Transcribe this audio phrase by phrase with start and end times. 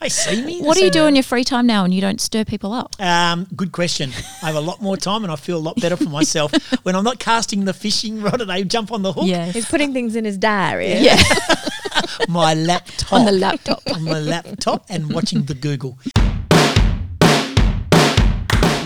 [0.00, 0.62] They see me.
[0.62, 2.44] What they do you see do in your free time now and you don't stir
[2.46, 2.96] people up?
[2.98, 4.10] Um, good question.
[4.42, 6.52] I have a lot more time and I feel a lot better for myself
[6.84, 9.26] when I'm not casting the fishing rod and I jump on the hook.
[9.26, 9.44] Yeah.
[9.46, 10.94] He's putting things in his diary.
[10.94, 11.22] Yeah.
[12.28, 13.12] My laptop.
[13.12, 13.82] On the laptop.
[13.92, 15.98] on my laptop and watching the Google.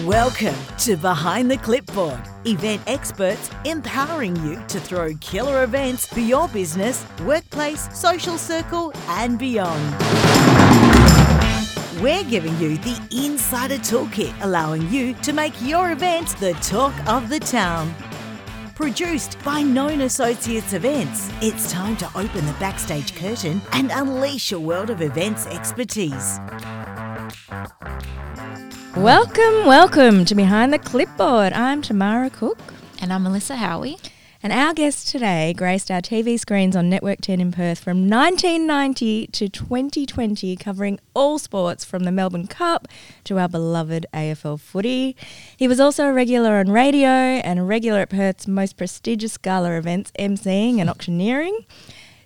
[0.05, 6.49] Welcome to Behind the Clipboard, event experts empowering you to throw killer events for your
[6.49, 10.84] business, workplace, social circle, and beyond.
[12.01, 17.29] We're giving you the insider toolkit, allowing you to make your event the talk of
[17.29, 17.95] the town.
[18.75, 24.59] Produced by Known Associates Events, it's time to open the backstage curtain and unleash a
[24.59, 26.41] world of events expertise.
[28.97, 31.53] Welcome, welcome to Behind the Clipboard.
[31.53, 32.59] I'm Tamara Cook,
[33.03, 33.99] And I'm Melissa Howie.
[34.45, 39.29] And our guest today graced our TV screens on Network 10 in Perth from 1990
[39.29, 42.87] to 2020, covering all sports from the Melbourne Cup
[43.25, 45.17] to our beloved AFL footy.
[45.57, 49.79] He was also a regular on radio and a regular at Perth's most prestigious gala
[49.79, 51.65] events, emceeing and auctioneering.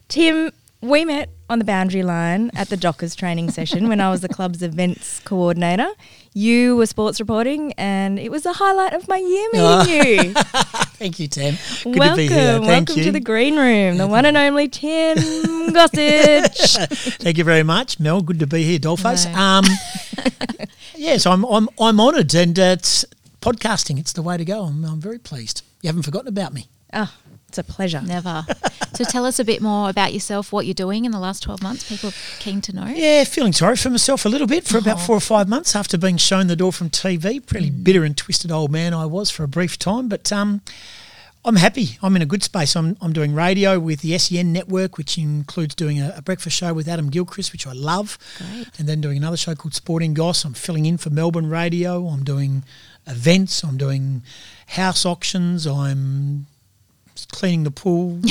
[0.09, 0.50] Tim,
[0.81, 4.29] we met on the boundary line at the Dockers training session when I was the
[4.29, 5.89] club's events coordinator.
[6.35, 10.33] You were sports reporting, and it was the highlight of my year meeting you.
[10.99, 11.57] Thank you, Tim.
[11.85, 12.53] Good welcome, to be here.
[12.59, 13.05] Thank welcome you.
[13.05, 15.17] to the green room, the one and only Tim
[15.73, 16.87] Gossage.
[17.23, 18.21] Thank you very much, Mel.
[18.21, 19.31] Good to be here, Dollface.
[19.33, 19.39] No.
[19.39, 19.65] Um,
[20.95, 23.05] yes, I'm I'm I'm honoured, and uh, it's
[23.41, 23.99] podcasting.
[23.99, 24.65] It's the way to go.
[24.65, 25.62] I'm, I'm very pleased.
[25.83, 26.69] You haven't forgotten about me.
[26.93, 27.12] oh,
[27.49, 28.01] it's a pleasure.
[28.03, 28.45] Never.
[28.95, 31.63] so tell us a bit more about yourself, what you're doing in the last 12
[31.63, 31.89] months.
[31.89, 32.87] People are keen to know.
[32.87, 35.01] Yeah, feeling sorry for myself a little bit for about Oh.
[35.01, 37.45] four or five months after being shown the door from TV.
[37.45, 40.61] Pretty bitter and twisted old man I was for a brief time, but um,
[41.45, 41.97] I'm happy.
[42.03, 42.77] I'm in a good space.
[42.77, 46.75] I'm, I'm doing radio with the SEN network, which includes doing a, a breakfast show
[46.75, 48.69] with Adam Gilchrist, which I love, Great.
[48.79, 50.45] and then doing another show called Sporting Goss.
[50.45, 52.07] I'm filling in for Melbourne Radio.
[52.09, 52.65] I'm doing
[53.07, 53.62] events.
[53.65, 54.23] I'm doing
[54.67, 55.67] house auctions.
[55.67, 56.47] I'm
[57.33, 58.21] cleaning the pool.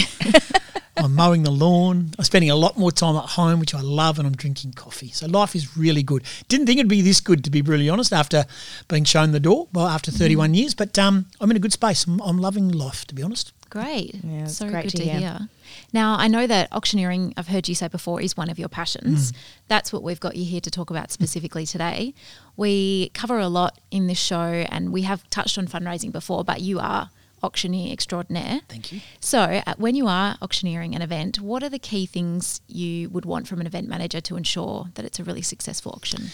[0.97, 2.09] I'm mowing the lawn.
[2.18, 5.09] I'm spending a lot more time at home, which I love, and I'm drinking coffee.
[5.09, 6.24] So life is really good.
[6.47, 8.46] Didn't think it'd be this good, to be really honest, after
[8.88, 10.74] being shown the door, well, after 31 years.
[10.74, 12.08] But um, I'm in a good space.
[12.08, 13.53] I'm, I'm loving life, to be honest.
[13.69, 14.16] Great.
[14.24, 15.19] Yeah, it's so great good to to hear.
[15.19, 15.50] hear.
[15.94, 19.34] Now, I know that auctioneering, I've heard you say before, is one of your passions.
[19.68, 22.14] That's what we've got you here to talk about specifically today.
[22.56, 26.62] We cover a lot in this show and we have touched on fundraising before, but
[26.62, 27.09] you are
[27.44, 28.62] auctioneer extraordinaire.
[28.68, 29.02] Thank you.
[29.20, 33.25] So, uh, when you are auctioneering an event, what are the key things you would
[33.25, 36.26] want from an event manager to ensure that it's a really successful auction?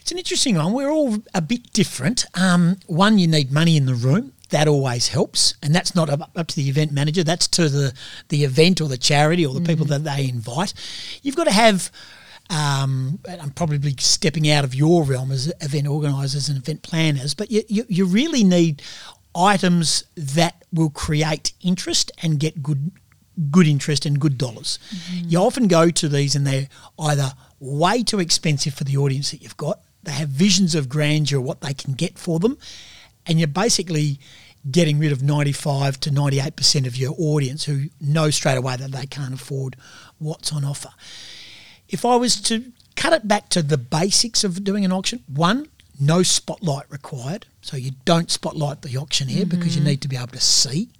[0.00, 0.72] It's an interesting one.
[0.72, 2.24] We're all a bit different.
[2.34, 4.32] Um, one, you need money in the room.
[4.50, 7.24] That always helps, and that's not up, up to the event manager.
[7.24, 7.92] That's to the
[8.28, 10.74] the event or the charity or the people that they invite.
[11.22, 11.90] You've got to have.
[12.50, 17.50] Um, I'm probably stepping out of your realm as event organisers and event planners, but
[17.50, 18.82] you, you, you really need
[19.34, 22.92] items that will create interest and get good
[23.50, 24.78] good interest and good dollars.
[24.94, 25.28] Mm-hmm.
[25.28, 26.68] You often go to these and they're
[27.00, 29.80] either way too expensive for the audience that you've got.
[30.04, 32.58] They have visions of grandeur, what they can get for them,
[33.26, 34.20] and you're basically
[34.70, 39.06] getting rid of 95 to 98% of your audience who know straight away that they
[39.06, 39.76] can't afford
[40.18, 40.90] what's on offer.
[41.88, 45.68] If I was to cut it back to the basics of doing an auction, one,
[46.00, 47.46] no spotlight required.
[47.62, 50.90] So you don't spotlight the auctioneer because you need to be able to see.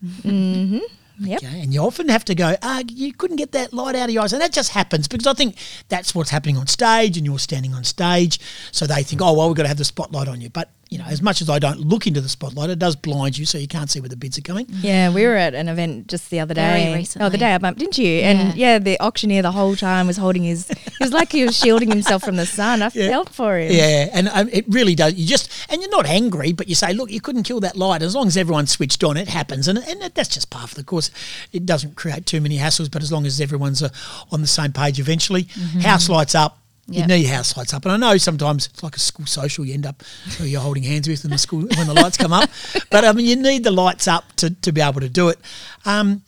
[1.21, 1.44] Yep.
[1.44, 4.15] Okay, and you often have to go, ah, you couldn't get that light out of
[4.15, 4.32] your eyes.
[4.32, 5.56] And that just happens because I think
[5.88, 8.41] that's what's happening on stage and you're standing on stage.
[8.72, 10.50] So they think, oh, well, we've got to have the spotlight on you.
[10.50, 13.37] But, you know, as much as I don't look into the spotlight, it does blind
[13.37, 14.66] you so you can't see where the bids are going.
[14.81, 16.94] Yeah, we were at an event just the other Very day.
[16.94, 17.27] recently.
[17.27, 18.21] Oh, the day I bumped into you.
[18.21, 21.59] And yeah, the auctioneer the whole time was holding his, it was like he was
[21.59, 22.81] shielding himself from the sun.
[22.81, 23.09] I Yeah.
[23.09, 23.72] felt for him.
[23.72, 25.15] Yeah, and um, it really does.
[25.15, 28.00] You just and you're not angry, but you say, look, you couldn't kill that light.
[28.00, 30.84] As long as everyone's switched on, it happens, and and that's just part of the
[30.84, 31.11] course.
[31.53, 33.88] It doesn't create too many hassles, but as long as everyone's uh,
[34.31, 35.49] on the same page, eventually,
[35.82, 36.61] house lights up.
[36.86, 39.64] You need your house lights up, and I know sometimes it's like a school social.
[39.64, 40.02] You end up
[40.38, 42.50] who you're holding hands with in the school when the lights come up,
[42.90, 45.38] but I mean you need the lights up to, to be able to do it.
[45.86, 46.22] Um,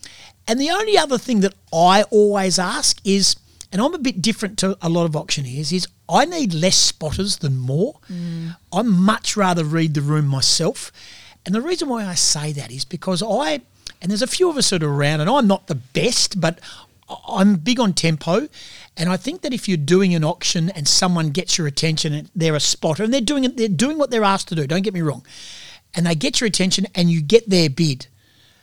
[0.49, 3.37] and the only other thing that I always ask is,
[3.73, 7.38] and I'm a bit different to a lot of auctioneers, is I need less spotters
[7.38, 7.99] than more.
[8.73, 10.93] I much rather read the room myself.
[11.44, 13.61] And the reason why I say that is because I,
[14.00, 16.61] and there's a few of us that are around, and I'm not the best, but
[17.29, 18.49] I'm big on tempo.
[18.97, 22.31] And I think that if you're doing an auction and someone gets your attention and
[22.35, 24.83] they're a spotter and they're doing it, they're doing what they're asked to do, don't
[24.83, 25.25] get me wrong,
[25.95, 28.07] and they get your attention and you get their bid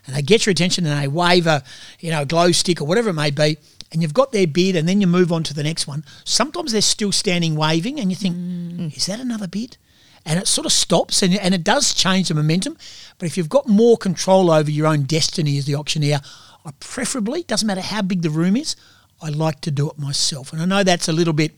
[0.05, 1.63] and they get your attention and they wave a
[1.99, 3.57] you know glow stick or whatever it may be
[3.93, 6.71] and you've got their bid and then you move on to the next one, sometimes
[6.71, 8.97] they're still standing waving and you think, mm.
[8.97, 9.77] is that another bid?
[10.25, 12.75] And it sort of stops and, and it does change the momentum.
[13.19, 16.21] But if you've got more control over your own destiny as the auctioneer,
[16.65, 18.75] I preferably, doesn't matter how big the room is,
[19.23, 20.51] I like to do it myself.
[20.53, 21.51] And I know that's a little bit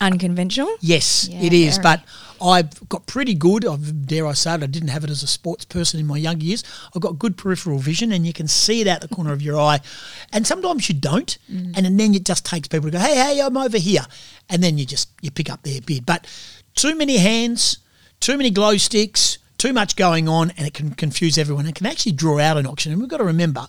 [0.00, 0.72] Unconventional.
[0.80, 1.76] Yes, Yeah, it is.
[1.78, 1.82] very.
[1.82, 2.04] But
[2.40, 3.66] I've got pretty good.
[3.66, 4.62] I've, dare I say it?
[4.62, 6.62] I didn't have it as a sports person in my young years.
[6.94, 9.58] I've got good peripheral vision, and you can see it out the corner of your
[9.58, 9.80] eye.
[10.32, 11.72] And sometimes you don't, Mm.
[11.76, 14.06] and then it just takes people to go, "Hey, hey, I'm over here,"
[14.48, 16.06] and then you just you pick up their bid.
[16.06, 16.28] But
[16.76, 17.78] too many hands,
[18.20, 21.66] too many glow sticks, too much going on, and it can confuse everyone.
[21.66, 22.92] It can actually draw out an auction.
[22.92, 23.66] And we've got to remember,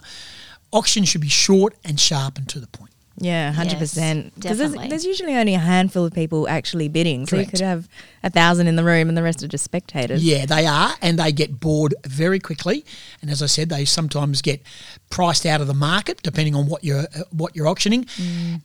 [0.71, 2.91] auction should be short and sharp and to the point.
[3.21, 4.33] Yeah, hundred percent.
[4.36, 7.48] Because there's, usually only a handful of people actually bidding, so Correct.
[7.48, 7.88] you could have
[8.24, 10.24] a thousand in the room and the rest are just spectators.
[10.24, 12.86] Yeah, they are, and they get bored very quickly.
[13.21, 14.62] And as I said, they sometimes get
[15.10, 18.07] priced out of the market depending on what you're uh, what you're auctioning.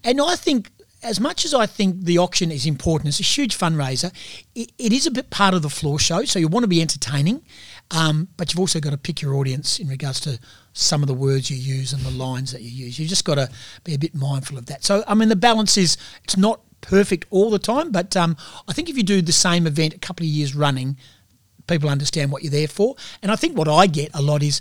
[0.05, 0.71] And I think,
[1.03, 4.13] as much as I think the auction is important, it's a huge fundraiser.
[4.55, 6.81] It, it is a bit part of the floor show, so you want to be
[6.81, 7.43] entertaining,
[7.91, 10.39] um, but you've also got to pick your audience in regards to
[10.73, 12.99] some of the words you use and the lines that you use.
[12.99, 13.51] You've just got to
[13.85, 14.85] be a bit mindful of that.
[14.85, 18.37] So, I mean, the balance is it's not perfect all the time, but um,
[18.69, 20.97] I think if you do the same event a couple of years running,
[21.67, 22.97] people understand what you're there for.
[23.23, 24.61] And I think what I get a lot is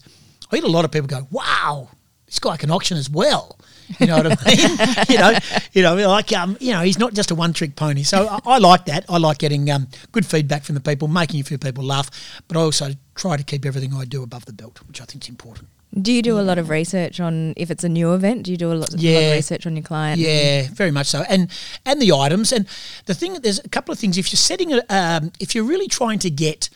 [0.51, 1.89] I get a lot of people go, "Wow,
[2.25, 3.57] this guy can auction as well."
[3.99, 5.05] You know what I mean?
[5.09, 5.39] you know,
[5.73, 8.03] you know, like um, you know, he's not just a one-trick pony.
[8.03, 9.05] So I, I like that.
[9.09, 12.09] I like getting um, good feedback from the people, making a few people laugh.
[12.47, 15.23] But I also try to keep everything I do above the belt, which I think
[15.23, 15.69] is important.
[16.01, 18.43] Do you do a lot of research on if it's a new event?
[18.43, 20.19] Do you do a lot, a lot of research on your client?
[20.19, 21.51] Yeah, very much so, and
[21.85, 22.67] and the items and
[23.05, 23.33] the thing.
[23.35, 24.17] There's a couple of things.
[24.17, 26.69] If you're setting it, um, if you're really trying to get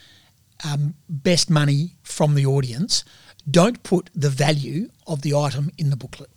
[0.64, 3.04] um, best money from the audience,
[3.50, 6.30] don't put the value of the item in the booklet.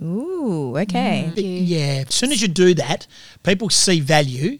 [0.00, 1.24] Ooh, okay.
[1.26, 1.44] Thank you.
[1.44, 3.06] Yeah, as soon as you do that,
[3.42, 4.58] people see value,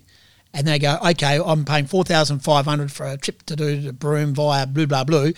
[0.54, 3.80] and they go, "Okay, I'm paying four thousand five hundred for a trip to do
[3.80, 5.32] the Broome via blue blah blue,"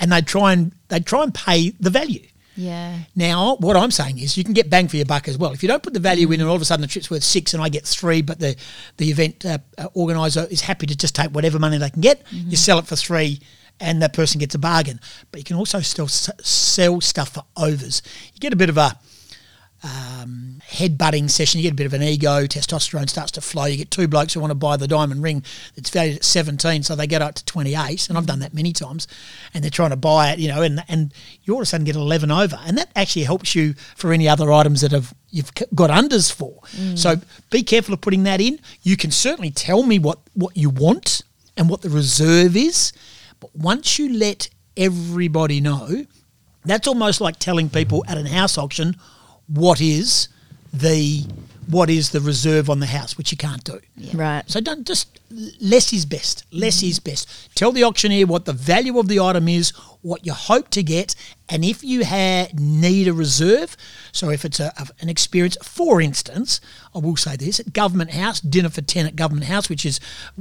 [0.00, 2.26] and they try and they try and pay the value.
[2.56, 2.98] Yeah.
[3.16, 5.52] Now, what I'm saying is you can get bang for your buck as well.
[5.52, 7.24] If you don't put the value in and all of a sudden the trip's worth
[7.24, 8.54] six and I get three, but the,
[8.96, 12.22] the event uh, uh, organiser is happy to just take whatever money they can get,
[12.30, 13.40] you sell it for three
[13.80, 15.00] and that person gets a bargain.
[15.32, 18.02] But you can also still s- sell stuff for overs.
[18.34, 18.96] You get a bit of a
[19.84, 23.66] um, head butting session, you get a bit of an ego, testosterone starts to flow.
[23.66, 25.44] You get two blokes who want to buy the diamond ring
[25.76, 28.72] that's valued at 17, so they get up to 28, and I've done that many
[28.72, 29.06] times,
[29.52, 31.84] and they're trying to buy it, you know, and, and you all of a sudden
[31.84, 35.52] get 11 over, and that actually helps you for any other items that have you've
[35.74, 36.60] got unders for.
[36.96, 37.16] So
[37.50, 38.60] be careful of putting that in.
[38.82, 41.22] You can certainly tell me what, what you want
[41.56, 42.92] and what the reserve is,
[43.40, 46.06] but once you let everybody know,
[46.64, 48.96] that's almost like telling people at an house auction
[49.48, 50.28] what is
[50.72, 51.24] the
[51.66, 53.80] what is the reserve on the house, which you can't do.
[54.12, 54.42] Right.
[54.50, 55.18] So don't just
[55.62, 56.44] less is best.
[56.52, 57.26] Less is best.
[57.54, 59.70] Tell the auctioneer what the value of the item is,
[60.02, 61.14] what you hope to get,
[61.48, 63.78] and if you ha- need a reserve.
[64.12, 66.60] So if it's a, a- an experience, for instance,
[66.94, 70.00] I will say this: at Government House, dinner for ten at Government House, which is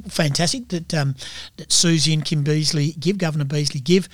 [0.09, 0.67] fantastic.
[0.69, 1.15] That um,
[1.55, 4.09] that Susie and Kim Beazley give Governor Beazley give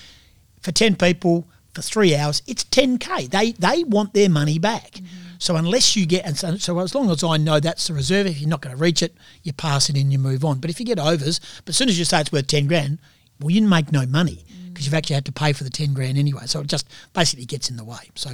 [0.62, 2.42] for ten people for three hours.
[2.48, 3.28] It's ten k.
[3.28, 5.02] They they want their money back.
[5.38, 8.28] So unless you get and so, so as long as I know that's the reserve,
[8.28, 10.60] if you're not going to reach it, you pass it in, you move on.
[10.60, 13.00] But if you get overs, but as soon as you say it's worth ten grand,
[13.40, 16.18] well, you make no money because you've actually had to pay for the ten grand
[16.18, 16.42] anyway.
[16.46, 18.10] So it just basically gets in the way.
[18.16, 18.32] So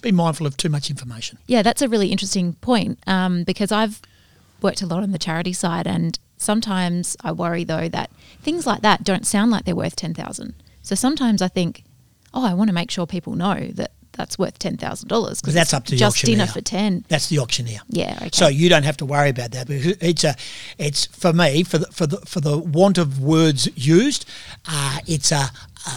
[0.00, 1.38] be mindful of too much information.
[1.46, 4.00] Yeah, that's a really interesting point um, because I've
[4.62, 8.10] worked a lot on the charity side, and sometimes I worry though that
[8.40, 10.54] things like that don't sound like they're worth ten thousand.
[10.82, 11.82] So sometimes I think,
[12.34, 15.54] oh, I want to make sure people know that that's worth ten thousand dollars because
[15.54, 17.04] that's up to the just dinner for ten.
[17.08, 17.80] That's the auctioneer.
[17.88, 18.30] Yeah, okay.
[18.32, 20.34] So you don't have to worry about that because it's a,
[20.78, 24.24] it's for me for the for the for the want of words used,
[24.66, 25.50] uh, it's a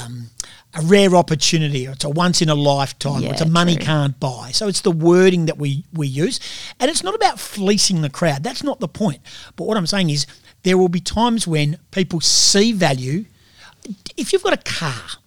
[0.03, 0.29] um,
[0.75, 1.87] a rare opportunity.
[1.87, 3.23] Or it's a once in a lifetime.
[3.23, 3.85] or it's a money true.
[3.85, 4.51] can't buy.
[4.51, 6.39] So it's the wording that we we use,
[6.79, 8.43] and it's not about fleecing the crowd.
[8.43, 9.21] That's not the point.
[9.55, 10.27] But what I'm saying is
[10.63, 13.25] there will be times when people see value.
[14.17, 15.18] If you've got a car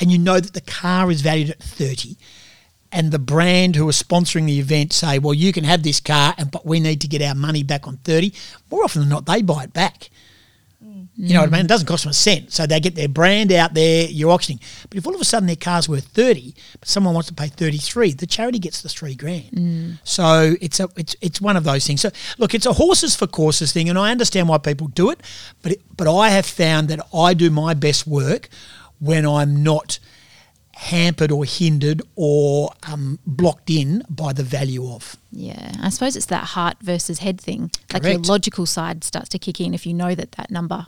[0.00, 2.16] and you know that the car is valued at 30
[2.92, 6.34] and the brand who are sponsoring the event say, well, you can have this car,
[6.38, 8.32] and but we need to get our money back on 30,
[8.70, 10.10] more often than not, they buy it back.
[10.82, 11.08] Mm.
[11.16, 11.62] You know what I mean?
[11.62, 11.64] Mm.
[11.64, 12.52] It doesn't cost them a cent.
[12.52, 14.60] So they get their brand out there, you're auctioning.
[14.88, 17.48] But if all of a sudden their car's worth 30, but someone wants to pay
[17.48, 19.50] 33, the charity gets the three grand.
[19.50, 19.98] Mm.
[20.04, 22.00] So it's a it's it's one of those things.
[22.00, 25.20] So look, it's a horses for courses thing, and I understand why people do it,
[25.62, 28.48] but it, but I have found that I do my best work
[29.00, 29.98] when I'm not
[30.74, 35.16] hampered or hindered or um, blocked in by the value of.
[35.32, 37.70] Yeah, I suppose it's that heart versus head thing.
[37.88, 38.04] Correct.
[38.04, 40.86] Like your logical side starts to kick in if you know that that number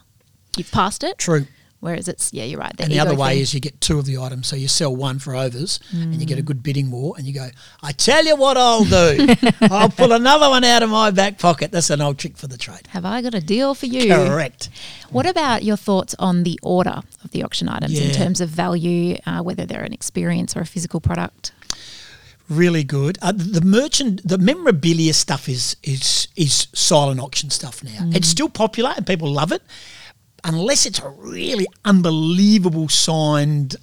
[0.56, 1.18] you've passed it.
[1.18, 1.46] True.
[1.80, 2.74] Whereas it's yeah, you're right.
[2.78, 3.40] and the other way thing.
[3.40, 4.46] is you get two of the items.
[4.48, 6.40] So you sell one for overs and you get Mm.
[6.40, 7.48] a good bidding war and you go,
[7.82, 9.34] I tell you what I'll do.
[9.62, 11.72] I'll pull another one out of my back pocket.
[11.72, 12.86] That's an old trick for the trade.
[12.88, 14.12] have I got a deal for you?
[14.14, 14.68] Correct.
[15.10, 19.16] What about your thoughts on the order of the auction items in terms of value,
[19.26, 21.52] uh, whether they're an experience or a physical product?
[22.48, 23.16] Really good.
[23.22, 28.10] Uh, the merchant, the memorabilia stuff is is is silent auction stuff now.
[28.12, 29.62] It's still popular and people love it,
[30.44, 33.76] unless it's a really unbelievable signed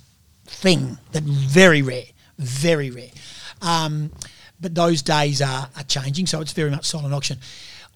[0.45, 2.05] thing that very rare,
[2.37, 3.09] very rare.
[3.61, 4.11] Um,
[4.59, 7.39] but those days are, are changing, so it's very much silent auction.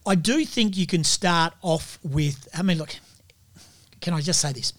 [0.06, 2.48] I do think you can start off with.
[2.56, 2.96] I mean, look,
[4.00, 4.74] can I just say this?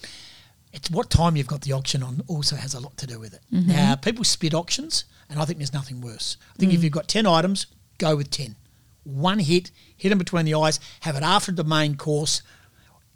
[0.72, 3.34] It's what time you've got the auction on also has a lot to do with
[3.34, 3.40] it.
[3.50, 6.38] Now, people spit auctions, and I think there's nothing worse.
[6.54, 7.66] I think if you've got 10 items,
[7.98, 8.56] go with 10.
[9.04, 12.40] One hit, hit them between the eyes, have it after the main course,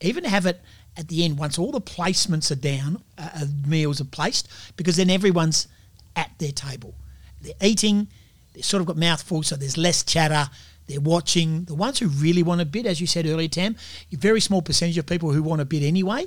[0.00, 0.60] even have it
[0.96, 4.96] at the end once all the placements are down, uh, uh, meals are placed, because
[4.96, 5.68] then everyone's
[6.14, 6.94] at their table.
[7.42, 8.08] They're eating,
[8.54, 10.50] they've sort of got mouthfuls, so there's less chatter.
[10.86, 11.64] They're watching.
[11.64, 13.76] The ones who really want to bid, as you said earlier, Tam,
[14.12, 16.26] a very small percentage of people who want to bid anyway.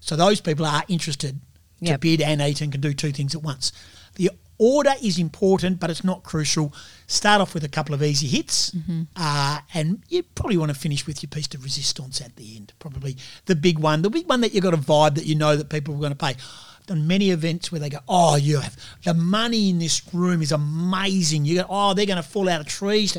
[0.00, 1.38] So those people are interested
[1.84, 3.72] to bid and eat and can do two things at once.
[4.14, 6.72] The order is important, but it's not crucial.
[7.06, 8.72] Start off with a couple of easy hits,
[9.16, 12.72] uh, and you probably want to finish with your piece de resistance at the end.
[12.78, 15.56] Probably the big one, the big one that you've got a vibe that you know
[15.56, 16.36] that people are going to pay.
[16.80, 20.42] I've done many events where they go, "Oh, you have the money in this room
[20.42, 23.16] is amazing." You go, "Oh, they're going to fall out of trees."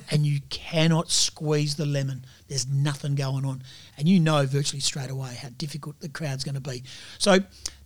[0.10, 2.24] and you cannot squeeze the lemon.
[2.48, 3.62] There's nothing going on.
[3.96, 6.82] And you know virtually straight away how difficult the crowd's going to be.
[7.18, 7.38] So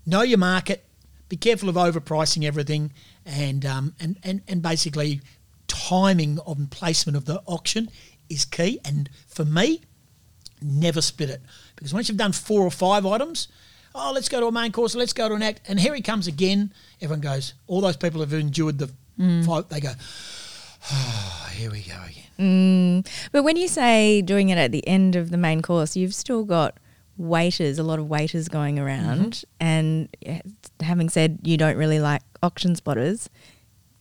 [0.06, 0.87] know your market,
[1.28, 2.92] be careful of overpricing everything,
[3.26, 5.20] and, um, and, and, and basically
[5.66, 7.90] timing of placement of the auction
[8.28, 8.80] is key.
[8.84, 9.82] And for me,
[10.62, 11.42] never split it.
[11.74, 13.48] Because once you've done four or five items,
[13.94, 16.02] oh, let's go to a main course, let's go to an act, and here he
[16.02, 16.72] comes again.
[17.00, 18.90] Everyone goes, all those people have endured the
[19.44, 19.92] five, they go,
[20.90, 23.04] oh, here we go again.
[23.32, 26.44] But when you say doing it at the end of the main course, you've still
[26.44, 26.78] got
[27.16, 29.44] waiters, a lot of waiters going around.
[29.60, 29.64] Mm-hmm.
[29.64, 30.08] And
[30.82, 33.28] having said you don't really like auction spotters,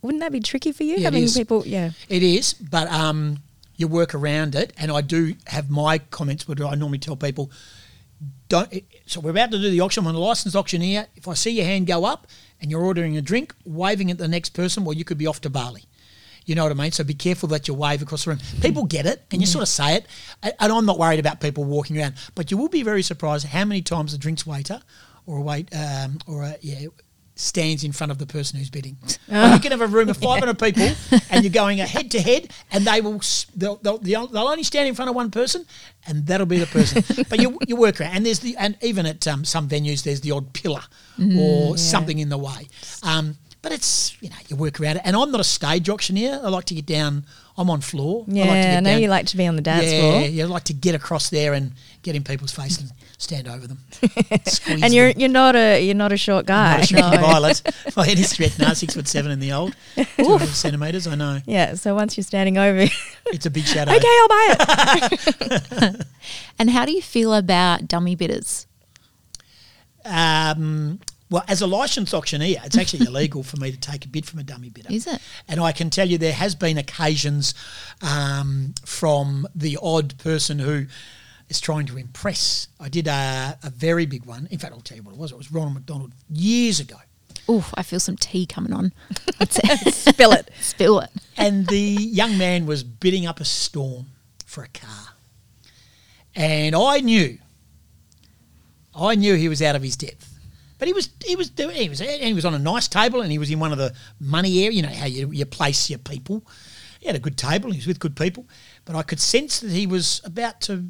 [0.01, 0.95] wouldn't that be tricky for you?
[0.97, 1.91] Yeah, having people, yeah.
[2.09, 3.39] It is, but um,
[3.75, 6.43] you work around it, and I do have my comments.
[6.43, 7.51] But I normally tell people,
[8.49, 8.71] don't.
[9.05, 10.05] So we're about to do the auction.
[10.05, 11.07] I'm a licensed auctioneer.
[11.15, 12.27] If I see your hand go up
[12.61, 15.41] and you're ordering a drink, waving at the next person, well, you could be off
[15.41, 15.83] to Bali.
[16.45, 16.93] You know what I mean?
[16.93, 18.39] So be careful that you wave across the room.
[18.61, 20.05] People get it, and you sort of say it.
[20.41, 23.65] And I'm not worried about people walking around, but you will be very surprised how
[23.65, 24.81] many times the drinks waiter
[25.27, 26.87] or a wait um, or a yeah
[27.37, 28.97] stands in front of the person who's bidding.
[29.29, 30.89] Like you can have a room of 500 people,
[31.29, 33.21] and you're going head to head, and they will
[33.55, 35.65] they'll, they'll, they'll only stand in front of one person,
[36.07, 37.03] and that'll be the person.
[37.29, 40.21] but you you work around, and there's the and even at um, some venues there's
[40.21, 40.81] the odd pillar
[41.37, 42.67] or something in the way.
[43.03, 46.39] Um, but it's you know you work around it, and I'm not a stage auctioneer.
[46.41, 47.25] I like to get down.
[47.57, 48.23] I'm on floor.
[48.27, 49.99] Yeah, I, like to I, know down- you like to be on the dance yeah,
[49.99, 50.21] floor.
[50.21, 51.71] yeah, I like to get across there and
[52.03, 53.79] get in people's face and stand over them.
[54.45, 55.19] Squeeze And you're them.
[55.19, 56.75] you're not a you're not a short guy.
[56.75, 57.61] Not a shrinking violet.
[57.95, 60.03] By any stretch, no, six foot seven in the old, two
[60.37, 61.07] hundred centimetres.
[61.07, 62.93] I know Yeah, so once you're standing over, okay,
[63.27, 63.91] it's a big shadow.
[63.91, 66.05] Okay, I'll buy it.
[66.59, 68.65] And how do you feel about dummy bidders?
[70.05, 74.25] Um, well, as a licensed auctioneer, it's actually illegal for me to take a bid
[74.25, 74.89] from a dummy bidder.
[74.91, 75.19] Is it?
[75.47, 77.53] And I can tell you there has been occasions
[78.01, 80.85] um, from the odd person who
[81.49, 82.67] is trying to impress.
[82.79, 84.47] I did a, a very big one.
[84.51, 85.31] In fact, I'll tell you what it was.
[85.31, 86.97] It was Ronald McDonald years ago.
[87.49, 88.91] Oof, I feel some tea coming on.
[89.49, 90.49] Spill it.
[90.61, 91.09] Spill it.
[91.37, 94.07] and the young man was bidding up a storm
[94.45, 95.13] for a car.
[96.35, 97.37] And I knew,
[98.93, 100.26] I knew he was out of his depth.
[100.77, 103.21] But he was, he was doing, he was, and he was on a nice table,
[103.21, 104.75] and he was in one of the money area.
[104.75, 106.43] You know how you, you place your people.
[106.99, 107.71] He had a good table.
[107.71, 108.45] He was with good people,
[108.85, 110.85] but I could sense that he was about to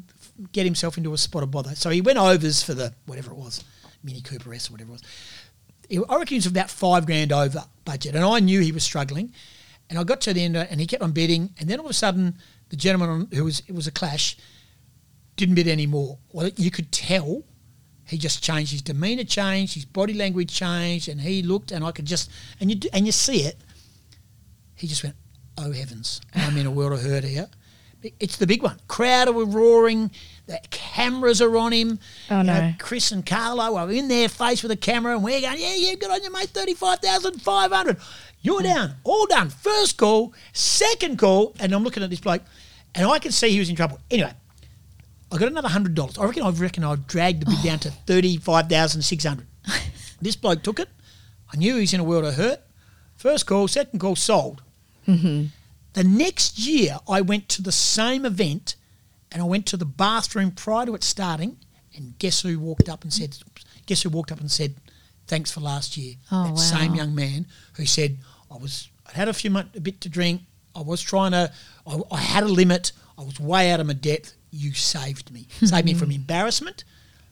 [0.52, 1.74] get himself into a spot of bother.
[1.74, 3.64] So he went overs for the whatever it was,
[4.02, 5.02] Mini Cooper S or whatever it was.
[6.08, 9.32] I reckon he was about five grand over budget, and I knew he was struggling.
[9.90, 11.90] And I got to the end, and he kept on bidding, and then all of
[11.90, 12.36] a sudden,
[12.68, 14.36] the gentleman who was it was a clash
[15.36, 16.18] didn't bid anymore.
[16.30, 17.44] Well, you could tell
[18.08, 21.92] he just changed his demeanour, changed his body language, changed, and he looked, and I
[21.92, 23.56] could just and you do, and you see it.
[24.74, 25.16] He just went,
[25.56, 27.48] "Oh heavens, I'm in a world of hurt here."
[28.20, 28.78] It's the big one.
[28.86, 30.12] Crowd were roaring.
[30.46, 31.98] The cameras are on him.
[32.30, 32.74] Oh, You know, no.
[32.78, 35.94] Chris and Carlo are in their face with a camera, and we're going, yeah, yeah,
[35.94, 37.96] good on you, mate, 35,500.
[38.40, 38.64] You're mm.
[38.64, 39.50] down, all done.
[39.50, 42.42] First call, second call, and I'm looking at this bloke,
[42.94, 43.98] and I can see he was in trouble.
[44.12, 44.32] Anyway,
[45.30, 46.18] I got another hundred dollars.
[46.18, 47.92] I reckon I reckon I dragged the bid down to oh.
[48.06, 49.46] thirty five thousand six hundred.
[50.20, 50.88] this bloke took it.
[51.52, 52.60] I knew he was in a world of hurt.
[53.16, 54.62] First call, second call, sold.
[55.06, 55.46] Mm-hmm.
[55.94, 58.76] The next year, I went to the same event,
[59.32, 61.56] and I went to the bathroom prior to it starting,
[61.94, 63.36] and guess who walked up and said,
[63.86, 64.74] "Guess who walked up and said,
[65.26, 66.56] thanks for last year." Oh, that wow.
[66.56, 68.18] same young man who said,
[68.50, 70.42] "I was, I had a few a bit to drink.
[70.74, 71.52] I was trying to,
[71.86, 72.92] I, I had a limit.
[73.18, 74.34] I was way out of my depth.
[74.50, 76.84] You saved me, saved me from embarrassment."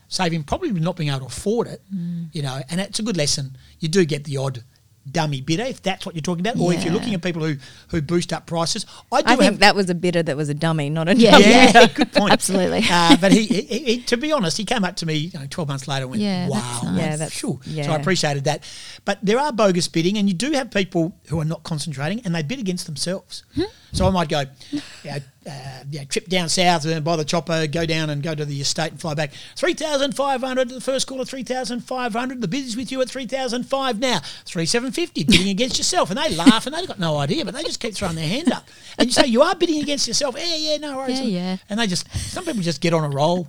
[0.08, 2.28] saving probably not being able to afford it, Mm.
[2.32, 3.56] you know, and it's a good lesson.
[3.80, 4.62] You do get the odd
[5.10, 7.56] dummy bidder if that's what you're talking about, or if you're looking at people who,
[7.88, 8.86] who boost up prices.
[9.10, 11.32] I do I think that was a bidder that was a dummy, not a Yeah.
[11.32, 11.44] dummy.
[11.44, 12.32] yeah, good point.
[12.32, 12.84] Absolutely.
[12.88, 15.46] Uh, but he, he, he, to be honest, he came up to me you know,
[15.50, 16.56] 12 months later and went, Yeah, wow.
[16.60, 16.96] that's nice.
[16.98, 17.60] Yeah, that's, that's- phew.
[17.84, 17.90] So.
[17.92, 18.62] I appreciated that.
[19.04, 22.32] But there are bogus bidding, and you do have people who are not concentrating and
[22.32, 23.42] they bid against themselves.
[23.56, 23.62] Hmm?
[23.92, 24.80] So I might go, you
[25.10, 25.18] know,
[25.48, 28.60] uh, know, trip down south and buy the chopper, go down and go to the
[28.60, 29.32] estate and fly back.
[29.56, 32.40] 3,500, the first call at 3,500.
[32.40, 34.18] The bid is with you at 3,005 now.
[34.44, 36.10] 3,750, bidding against yourself.
[36.10, 38.50] And they laugh and they've got no idea, but they just keep throwing their hand
[38.52, 38.68] up.
[38.98, 40.34] And you say, you are bidding against yourself.
[40.38, 41.20] Yeah, yeah, no worries.
[41.20, 41.56] Yeah, yeah.
[41.68, 43.48] And they just, some people just get on a roll.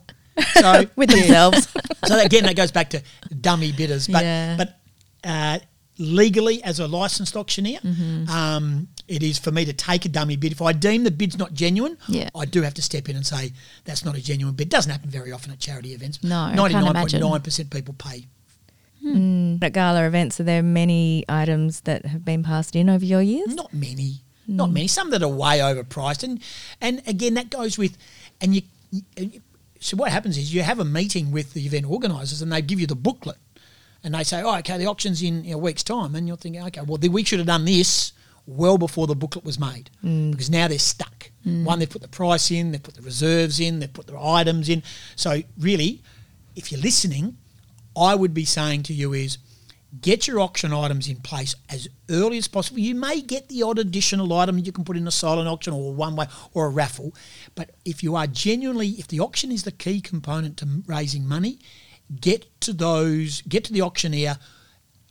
[0.54, 1.68] So With themselves.
[2.06, 3.01] so again, that goes back to
[3.42, 4.08] dummy bidders.
[4.08, 4.56] But Yeah.
[4.58, 4.80] but
[5.24, 5.60] uh,
[5.98, 8.30] legally, as a licensed auctioneer, Mm-hmm.
[8.30, 10.51] um, it is for me to take a dummy bid.
[10.51, 12.30] If I deem the bid's not genuine, Yeah.
[12.36, 13.54] I do have to step in and say
[13.86, 14.70] that's not a genuine bid.
[14.70, 16.24] Doesn't happen very often at charity events.
[16.24, 17.20] No, I can't ninety nine point imagine.
[17.22, 18.25] nine percent people pay.
[19.62, 23.56] At gala events, are there many items that have been passed in over your years?
[23.56, 24.16] Not many,
[24.48, 24.88] not many.
[24.88, 26.42] Some that are way overpriced, and
[26.82, 27.98] and again that goes with,
[28.42, 28.63] and you.
[29.16, 29.42] you
[29.80, 32.82] so what happens is you have a meeting with the event organisers, and they give
[32.82, 33.38] you the booklet,
[34.04, 36.82] and they say, "Oh, okay, the auction's in a week's time," and you're thinking, "Okay,
[36.82, 38.13] well, we should have done this
[38.48, 40.32] well before the booklet was made, mm.
[40.32, 41.30] because now they're stuck.
[41.46, 41.66] Mm.
[41.66, 44.70] One, they've put the price in, they've put the reserves in, they've put the items
[44.70, 44.82] in.
[45.16, 46.01] So really,
[46.56, 47.38] if you're listening,
[47.95, 49.38] I would be saying to you is
[50.02, 52.80] get your auction items in place as early as possible.
[52.80, 55.89] You may get the odd additional item you can put in a silent auction or
[55.89, 57.13] a one way or a raffle,
[57.56, 61.60] but if you are genuinely, if the auction is the key component to raising money,
[62.20, 64.38] get to those, get to the auctioneer,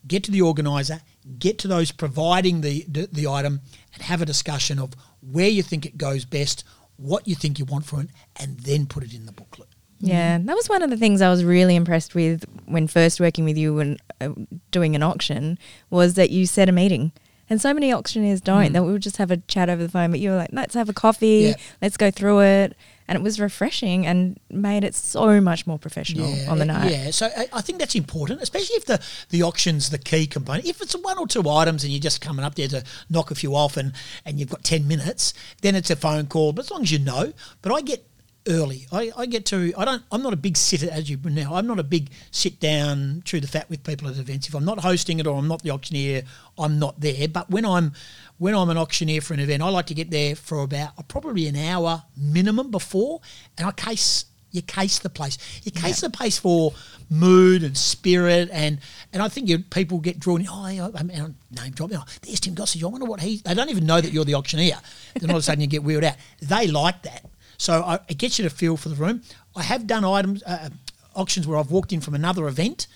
[0.07, 1.01] get to the organizer,
[1.39, 3.61] get to those providing the, the, the item,
[3.95, 6.65] and have a discussion of where you think it goes best,
[6.97, 9.69] what you think you want for it, and then put it in the booklet.
[9.99, 13.45] Yeah, that was one of the things I was really impressed with when first working
[13.45, 14.29] with you and uh,
[14.71, 17.13] doing an auction was that you set a meeting.
[17.49, 18.71] And so many auctioneers don't.
[18.71, 18.73] Mm.
[18.73, 20.75] That we would just have a chat over the phone, but you were like, let's
[20.75, 21.55] have a coffee, Yeah.
[21.81, 22.77] let's go through it.
[23.09, 26.91] And it was refreshing and made it so much more professional on the night.
[26.91, 30.67] Yeah, so I, I think that's important, especially if the, the auction's the key component.
[30.67, 33.37] If it's one or two items and you're just coming up there to knock a
[33.37, 33.93] few off and,
[34.25, 36.99] and you've got 10 minutes, then it's a phone call, but as long as you
[36.99, 37.33] know.
[37.63, 38.05] But I get
[38.49, 38.87] early.
[38.93, 41.55] I, I get to, I don't, I'm not a big sitter as you now.
[41.55, 44.49] I'm not a big sit down, chew the fat with people at events.
[44.49, 46.23] If I'm not hosting it or I'm not the auctioneer,
[46.59, 47.29] I'm not there.
[47.29, 47.93] But when I'm,
[48.39, 51.03] when I'm an auctioneer for an event, I like to get there for about uh,
[51.03, 53.21] probably an hour minimum before,
[53.57, 55.37] and I case you case the place.
[55.65, 56.73] You case the place for
[57.11, 58.79] mood and spirit, and
[59.13, 60.41] and I think you, people get drawn.
[60.41, 61.99] in, Oh, yeah, I I'm name dropping.
[61.99, 62.83] Oh, there's Tim Gossage.
[62.83, 63.39] I wonder what he.
[63.39, 64.79] They don't even know that you're the auctioneer.
[65.15, 66.17] Then all of a sudden you get wheeled out.
[66.41, 67.25] They like that,
[67.59, 69.23] so I, it gets you to feel for the room.
[69.55, 70.71] I have done items uh,
[71.15, 72.87] auctions where I've walked in from another event.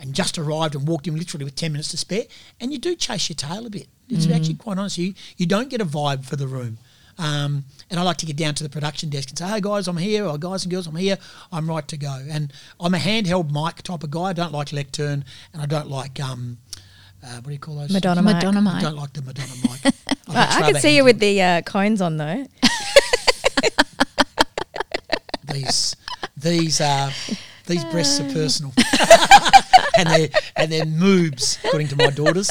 [0.00, 2.22] And just arrived and walked in literally with ten minutes to spare,
[2.60, 3.88] and you do chase your tail a bit.
[4.08, 4.96] It's actually quite honest.
[4.96, 6.78] You you don't get a vibe for the room.
[7.18, 9.88] Um, and I like to get down to the production desk and say, hey guys,
[9.88, 11.18] I'm here, or guys and girls, I'm here,
[11.50, 12.16] I'm right to go.
[12.30, 14.26] And I'm a handheld mic type of guy.
[14.26, 16.58] I don't like lectern and I don't like, um,
[17.24, 17.90] uh, what do you call those?
[17.90, 18.36] Madonna mic.
[18.36, 19.94] Madonna I don't like the Madonna mic.
[20.28, 22.46] I'd I, much could see you with the uh, cones on though.
[25.52, 25.96] these,
[26.36, 27.10] these, uh,
[27.66, 28.72] these breasts are personal.
[29.98, 32.50] and they're, and they're moobs, according to my daughters.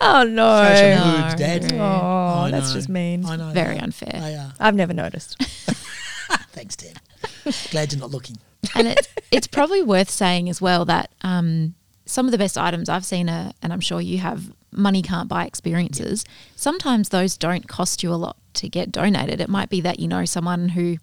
[0.00, 0.62] Oh no.
[0.62, 1.02] No.
[1.02, 1.72] moobs, Dad.
[1.72, 2.74] Oh, I that's know.
[2.74, 3.24] just mean.
[3.24, 3.50] I know.
[3.50, 4.20] Very unfair.
[4.20, 4.52] They are.
[4.60, 5.42] I've never noticed.
[6.52, 7.00] Thanks, Dad.
[7.70, 8.36] Glad you're not looking.
[8.74, 11.74] and it's it's probably worth saying as well that um,
[12.06, 15.28] some of the best items I've seen are, and I'm sure you have, money can't
[15.28, 16.24] buy experiences.
[16.54, 19.40] Sometimes those don't cost you a lot to get donated.
[19.40, 20.98] It might be that you know someone who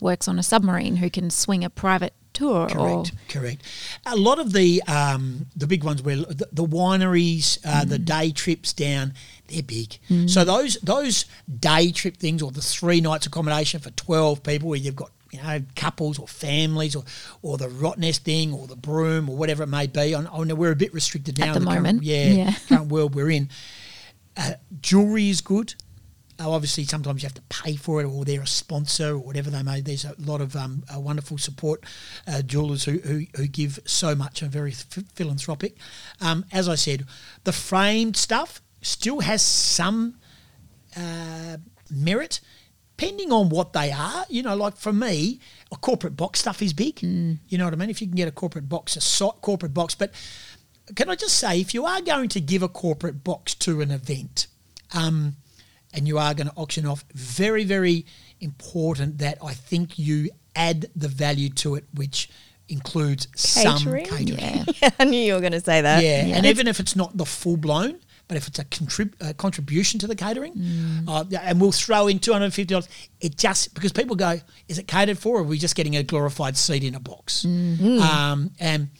[0.00, 3.62] works on a submarine who can swing a private tour or Correct, correct.
[4.06, 8.30] A lot of the um, the big ones where the, the wineries, uh, the day
[8.30, 9.14] trips down,
[9.48, 9.98] they're big.
[10.28, 11.24] So those those
[11.58, 15.40] day trip things or the three nights accommodation for twelve people where you've got you
[15.40, 17.04] know, couples or families or,
[17.42, 20.12] or the Rottnest thing or the Broome or whatever it may be.
[20.14, 22.54] I, I know we're a bit restricted now At the current- moment, yeah, yeah.
[22.68, 23.48] current world we're in.
[24.36, 25.74] Uh, jewelry is good.
[26.48, 29.62] Obviously, sometimes you have to pay for it, or they're a sponsor, or whatever they
[29.62, 29.80] may.
[29.80, 31.84] There's a lot of um, uh, wonderful support
[32.26, 35.76] uh, jewelers who, who, who give so much and very ph- philanthropic.
[36.20, 37.06] Um, as I said,
[37.44, 40.18] the framed stuff still has some
[40.96, 41.58] uh,
[41.90, 42.40] merit,
[42.96, 44.24] depending on what they are.
[44.28, 45.40] You know, like for me,
[45.72, 47.02] a corporate box stuff is big.
[47.02, 47.90] You know what I mean?
[47.90, 49.94] If you can get a corporate box, a so- corporate box.
[49.94, 50.12] But
[50.94, 53.90] can I just say, if you are going to give a corporate box to an
[53.90, 54.46] event,
[54.92, 55.36] um,
[55.94, 58.06] and you are going to auction off, very, very
[58.40, 62.30] important that I think you add the value to it, which
[62.68, 64.04] includes Catering?
[64.06, 64.66] some catering.
[64.80, 64.90] Yeah.
[64.98, 66.02] I knew you were going to say that.
[66.02, 66.36] Yeah, Yeah.
[66.36, 67.98] and even if it's not the full blown,
[68.28, 70.52] but if it's a contrib- uh, contribution to the catering,
[71.08, 72.88] uh, and we'll throw in two hundred and fifty dollars.
[73.20, 76.04] It just because people go, is it catered for, or are we just getting a
[76.04, 77.44] glorified seat in a box?
[77.44, 78.90] Um, and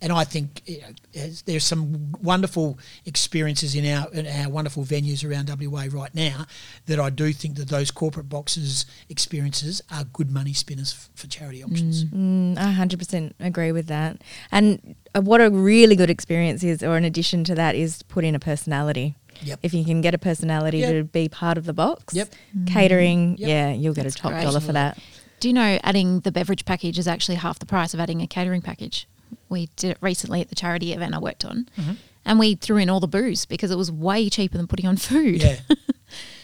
[0.00, 4.84] and I think you know, there's- there's some wonderful experiences in our in our wonderful
[4.84, 6.46] venues around WA right now
[6.86, 11.26] that I do think that those corporate boxes experiences are good money spinners f- for
[11.26, 12.04] charity auctions.
[12.04, 14.22] Mm, I 100% agree with that.
[14.52, 18.24] And uh, what a really good experience is, or in addition to that, is put
[18.24, 19.16] in a personality.
[19.42, 19.60] Yep.
[19.62, 20.92] If you can get a personality Yep.
[20.92, 22.34] to be part of the box, Yep.
[22.66, 23.48] catering, Yep.
[23.48, 24.42] yeah, you'll get That's a top great.
[24.42, 24.98] dollar for that.
[25.40, 28.26] Do you know adding the beverage package is actually half the price of adding a
[28.26, 29.06] catering package?
[29.48, 31.68] We did it recently at the charity event I worked on.
[31.76, 31.92] Mm-hmm.
[32.24, 34.96] And we threw in all the booze because it was way cheaper than putting on
[34.96, 35.42] food.
[35.42, 35.56] Yeah.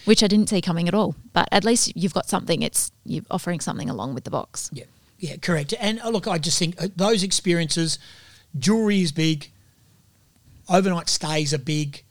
[0.04, 1.14] which I didn't see coming at all.
[1.32, 2.62] But at least you've got something.
[2.62, 4.70] It's you're offering something along with the box.
[4.72, 4.84] Yeah,
[5.18, 5.74] yeah, correct.
[5.78, 7.98] And uh, look, I just think uh, those experiences,
[8.58, 9.50] jewelry is big,
[10.68, 12.02] overnight stays are big,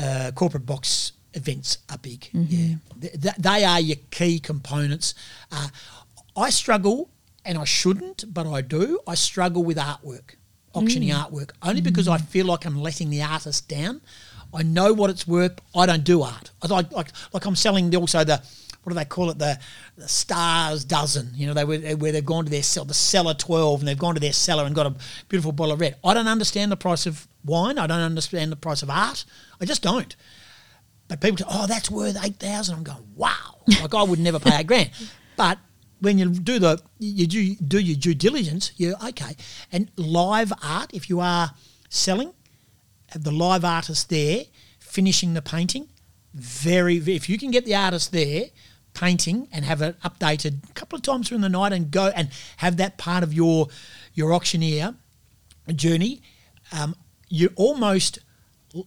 [0.00, 2.28] uh, corporate box events are big.
[2.32, 5.14] Yeah, Th- th- they are your key components.
[5.50, 5.68] Uh,
[6.36, 7.10] I struggle,
[7.46, 9.00] and I shouldn't, but I do.
[9.06, 10.34] I struggle with artwork,
[10.74, 11.24] auctioning mm.
[11.24, 14.00] artwork, only because I feel like I'm letting the artist down.
[14.52, 15.60] I know what it's worth.
[15.74, 16.50] I don't do art.
[16.62, 18.42] I like like like I'm selling the, also the
[18.82, 19.58] what do they call it the,
[19.96, 21.30] the stars dozen.
[21.34, 23.98] You know they were where they've gone to their cell the cellar twelve and they've
[23.98, 24.94] gone to their cellar and got a
[25.28, 25.96] beautiful bottle of red.
[26.04, 27.78] I don't understand the price of wine.
[27.78, 29.24] I don't understand the price of art.
[29.60, 30.14] I just don't.
[31.08, 32.76] But people say, oh, that's worth eight thousand.
[32.76, 33.60] I'm going, wow.
[33.80, 34.90] Like I would never pay a grand.
[35.36, 35.58] But
[36.00, 39.36] when you do the you do, do your due diligence, you're okay.
[39.72, 41.52] And live art, if you are
[41.88, 42.32] selling,
[43.08, 44.44] have the live artist there
[44.78, 45.88] finishing the painting.
[46.34, 48.46] Very, if you can get the artist there
[48.94, 52.30] painting and have it updated a couple of times during the night and go and
[52.58, 53.68] have that part of your
[54.14, 54.94] your auctioneer
[55.74, 56.22] journey,
[56.72, 56.94] um,
[57.28, 58.18] you almost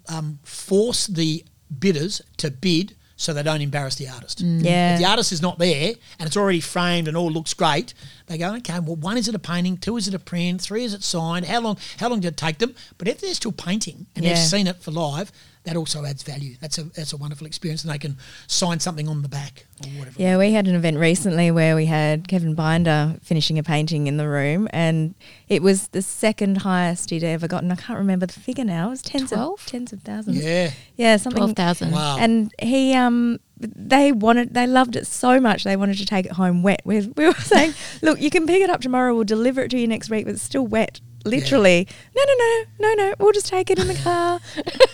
[0.08, 1.44] um, force the
[1.80, 4.42] bidders to bid so they don't embarrass the artist.
[4.42, 4.64] Mm.
[4.64, 4.94] Yeah.
[4.94, 7.94] If the artist is not there and it's already framed and all looks great,
[8.28, 10.86] they go, okay, well, one is it a painting, two is it a print, three
[10.86, 11.46] is it signed?
[11.46, 11.78] How long?
[12.00, 12.74] How long did it take them?
[12.98, 14.36] But if they're still painting and Yeah.
[14.36, 15.34] they've seen it for live,
[15.66, 16.56] that also adds value.
[16.62, 18.18] That's a that's a wonderful experience, and they can
[18.48, 20.16] sign something on the back or whatever.
[20.22, 24.18] Yeah, we had an event recently where we had Kevin Binder finishing a painting in
[24.18, 25.16] the room, and
[25.48, 27.72] it was the second highest he'd ever gotten.
[27.72, 28.88] I can't remember the figure now.
[28.88, 29.60] It was tens Twelve?
[29.60, 30.44] of tens of thousands.
[30.44, 30.72] Yeah.
[30.96, 31.40] yeah, something.
[31.40, 31.92] Twelve thousand.
[31.92, 32.18] Wow.
[32.20, 36.32] And he, um, they wanted, they loved it so much they wanted to take it
[36.34, 36.82] home wet.
[36.86, 39.14] We, we were saying, look, you can pick it up tomorrow.
[39.14, 41.02] We'll deliver it to you next week, but it's still wet.
[41.26, 43.14] Literally, no, no, no, no, no.
[43.20, 44.40] We'll just take it in the car.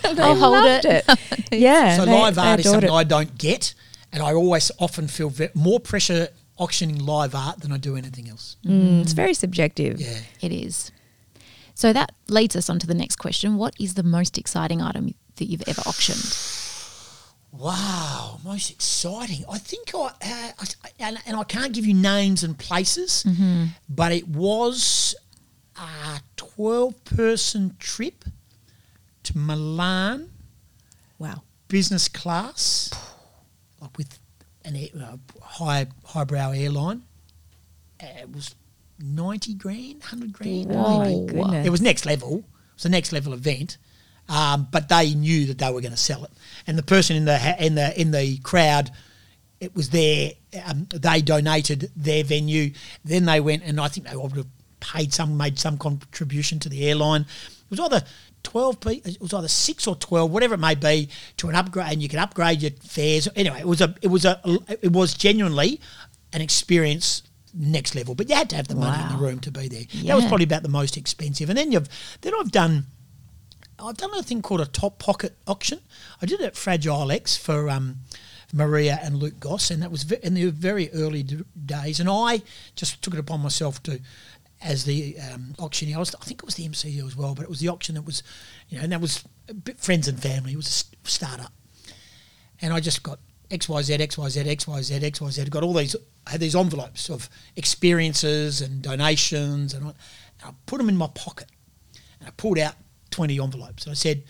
[0.02, 1.04] They I'll hold loved it.
[1.52, 1.96] yeah.
[1.96, 2.92] So they- live art is something it.
[2.92, 3.74] I don't get,
[4.12, 8.28] and I always often feel ve- more pressure auctioning live art than I do anything
[8.28, 8.56] else.
[8.64, 10.00] Mm, it's very subjective.
[10.00, 10.18] Yeah.
[10.40, 10.90] It is.
[11.74, 13.56] So that leads us on to the next question.
[13.58, 16.34] What is the most exciting item that you've ever auctioned?
[17.52, 19.44] Wow, most exciting.
[19.50, 20.66] I think I, uh, I
[20.98, 23.24] and, and I can't give you names and places,
[23.88, 25.14] but it was
[25.78, 28.24] a twelve-person trip
[29.24, 30.30] to Milan,
[31.18, 31.42] Wow.
[31.68, 32.90] business class,
[33.80, 34.18] like with
[34.64, 37.02] an air, uh, high highbrow airline.
[38.02, 38.54] Uh, it was
[38.98, 40.68] ninety grand, hundred grand.
[40.70, 41.26] Oh my maybe.
[41.32, 41.66] goodness.
[41.66, 42.38] It was next level.
[42.38, 42.44] It
[42.76, 43.78] was a next level event,
[44.28, 46.30] um, but they knew that they were going to sell it.
[46.66, 48.90] And the person in the ha- in the in the crowd,
[49.60, 50.32] it was their.
[50.64, 52.72] Um, they donated their venue.
[53.04, 54.46] Then they went, and I think they would have
[54.80, 57.22] paid some, made some contribution to the airline.
[57.22, 58.02] It was either
[58.42, 58.78] twelve.
[58.86, 61.08] It was either six or twelve, whatever it may be,
[61.38, 63.28] to an upgrade, and you could upgrade your fares.
[63.34, 63.94] Anyway, it was a.
[64.02, 64.40] It was a.
[64.82, 65.80] It was genuinely
[66.32, 68.14] an experience next level.
[68.14, 69.84] But you had to have the money in the room to be there.
[70.04, 71.48] That was probably about the most expensive.
[71.48, 71.88] And then you've
[72.20, 72.86] then I've done
[73.78, 75.80] I've done a thing called a top pocket auction.
[76.22, 77.96] I did it at Fragile X for um,
[78.52, 82.00] Maria and Luke Goss, and that was in the very early d- days.
[82.00, 82.42] And I
[82.74, 84.00] just took it upon myself to,
[84.62, 87.42] as the um, auctioneer, I, was, I think it was the MCU as well, but
[87.42, 88.22] it was the auction that was,
[88.68, 89.24] you know, and that was
[89.76, 90.52] friends and family.
[90.52, 91.52] It was a s- startup,
[92.62, 93.18] and I just got
[93.50, 95.44] X Y Z X Y Z X Y Z X Y Z.
[95.44, 95.94] Got all these
[96.26, 99.96] I had these envelopes of experiences and donations, and I, and
[100.44, 101.48] I put them in my pocket,
[102.18, 102.74] and I pulled out
[103.10, 104.24] twenty envelopes, and I said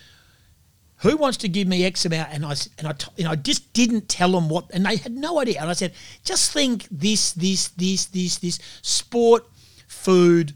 [1.01, 2.31] who wants to give me X amount?
[2.33, 5.15] And I and I t- know, I just didn't tell them what, and they had
[5.15, 5.61] no idea.
[5.61, 5.93] And I said,
[6.25, 9.47] just think this, this, this, this, this, sport,
[9.87, 10.55] food,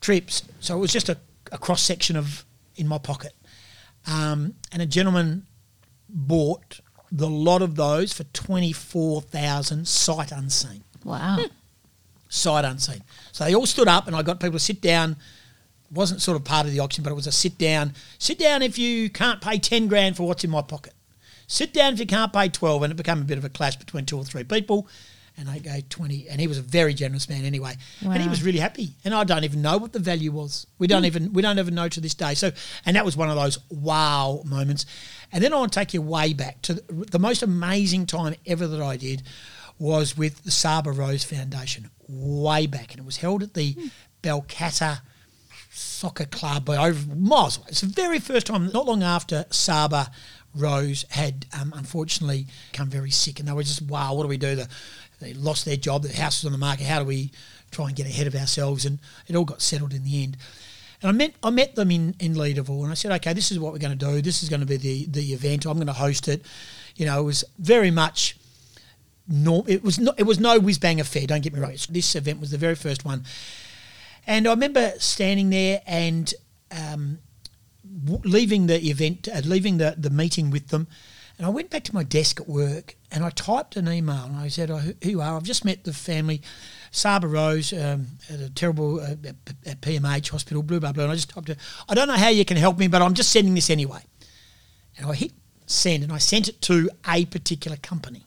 [0.00, 0.42] trips.
[0.60, 1.16] So it was just a,
[1.52, 2.44] a cross section of
[2.76, 3.32] in my pocket.
[4.06, 5.46] Um, and a gentleman
[6.08, 6.80] bought
[7.12, 11.38] the lot of those for twenty four thousand sight unseen Wow.
[12.28, 13.02] sight unseen.
[13.32, 15.16] So they all stood up, and I got people to sit down.
[15.90, 17.94] wasn't sort of part of the auction, but it was a sit down.
[18.18, 20.94] Sit down if you can't pay ten grand for what's in my pocket.
[21.46, 23.76] Sit down if you can't pay twelve, and it became a bit of a clash
[23.76, 24.86] between two or three people.
[25.40, 28.42] And I gave twenty, and he was a very generous man anyway, and he was
[28.42, 28.90] really happy.
[29.06, 30.66] And I don't even know what the value was.
[30.78, 32.34] We don't even we don't even know to this day.
[32.34, 32.52] So,
[32.84, 34.84] and that was one of those wow moments.
[35.32, 38.34] And then I want to take you way back to the, the most amazing time
[38.44, 39.22] ever that I did
[39.78, 43.74] was with the Saba Rose Foundation way back, and it was held at the
[44.22, 45.00] Balcatta
[45.72, 47.68] Soccer Club by over miles away.
[47.70, 50.10] It's the very first time, not long after Saba
[50.54, 54.36] Rose had um, unfortunately become very sick, and they were just, wow, what do we
[54.36, 54.56] do?
[54.56, 54.68] The,
[55.20, 56.86] they lost their job, the house was on the market.
[56.86, 57.30] How do we
[57.70, 58.84] try and get ahead of ourselves?
[58.84, 60.36] And it all got settled in the end.
[61.02, 63.58] And I met I met them in, in Leederville, and I said, okay, this is
[63.58, 64.20] what we're going to do.
[64.20, 65.64] This is going to be the the event.
[65.66, 66.44] I'm going to host it.
[66.96, 68.36] You know, it was very much
[69.30, 71.26] no, it was no, it was no whiz bang affair.
[71.26, 71.74] Don't get me wrong.
[71.88, 73.24] This event was the very first one,
[74.26, 76.34] and I remember standing there and
[76.72, 77.20] um,
[78.04, 80.88] w- leaving the event, uh, leaving the the meeting with them,
[81.40, 84.36] and I went back to my desk at work and I typed an email and
[84.36, 85.36] I said, oh, "Who are?
[85.36, 86.42] I've just met the family,
[86.90, 89.14] Saba Rose, um, at a terrible uh,
[89.64, 91.56] at PMH hospital, blah blah blah." And I just typed, it,
[91.88, 94.02] "I don't know how you can help me, but I'm just sending this anyway."
[94.98, 95.32] And I hit
[95.64, 98.26] send and I sent it to a particular company.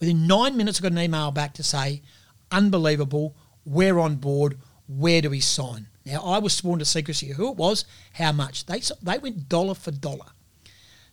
[0.00, 2.02] Within nine minutes, I got an email back to say,
[2.50, 5.86] unbelievable, we're on board, where do we sign?
[6.04, 8.66] Now, I was sworn to secrecy who it was, how much.
[8.66, 10.26] They, they went dollar for dollar.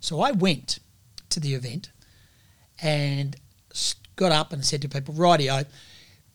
[0.04, 0.80] So I went
[1.30, 1.90] to the event
[2.82, 3.38] and
[4.18, 5.66] got up and said to people, rightio,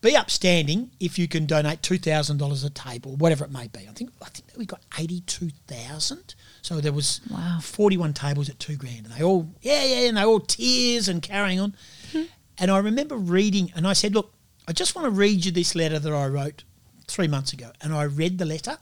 [0.00, 3.80] be upstanding if you can donate $2,000 a table, whatever it may be.
[3.80, 6.34] I think I think we got 82,000.
[6.62, 7.58] So there was Wow.
[7.60, 9.04] 41 tables at two grand.
[9.04, 11.76] And they all, yeah, yeah, and they all tears and carrying on.
[12.10, 12.22] Hmm.
[12.56, 14.32] And I remember reading, and I said, look,
[14.66, 16.64] I just want to read you this letter that I wrote
[17.06, 17.72] three months ago.
[17.82, 18.78] And I read the letter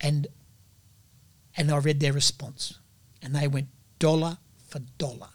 [0.00, 0.26] and
[1.54, 2.78] and I read their response.
[3.22, 5.28] And they went dollar for dollar.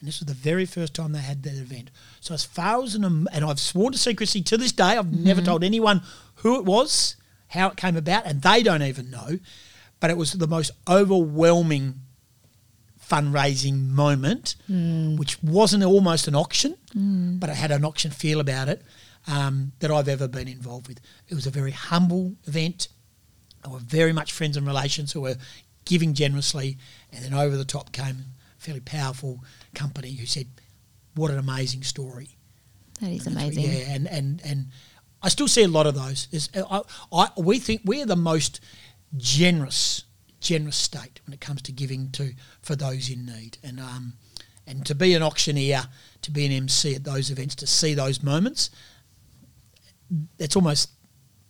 [0.00, 1.90] And this was the very first time they had that event.
[2.20, 5.40] So as far as an and I've sworn to secrecy to this day, I've never
[5.40, 5.46] mm-hmm.
[5.46, 6.02] told anyone
[6.36, 7.16] who it was,
[7.48, 9.38] how it came about, and they don't even know.
[10.00, 12.02] But it was the most overwhelming
[13.08, 15.18] fundraising moment, mm.
[15.18, 17.40] which wasn't almost an auction, mm.
[17.40, 18.82] but it had an auction feel about it
[19.26, 21.00] um, that I've ever been involved with.
[21.28, 22.88] It was a very humble event.
[23.64, 25.36] They were very much friends and relations who were
[25.88, 26.76] giving generously,
[27.10, 28.16] and then over the top came
[28.56, 29.42] a fairly powerful
[29.74, 30.46] company who said,
[31.14, 32.36] "What an amazing story!"
[33.00, 33.64] That is amazing.
[33.64, 34.66] Yeah, and and and
[35.22, 36.28] I still see a lot of those.
[36.30, 38.60] There's, I, I, we think we're the most
[39.16, 40.04] generous
[40.40, 44.12] generous state when it comes to giving to for those in need, and um,
[44.66, 45.84] and to be an auctioneer,
[46.22, 48.70] to be an MC at those events, to see those moments,
[50.36, 50.90] that's almost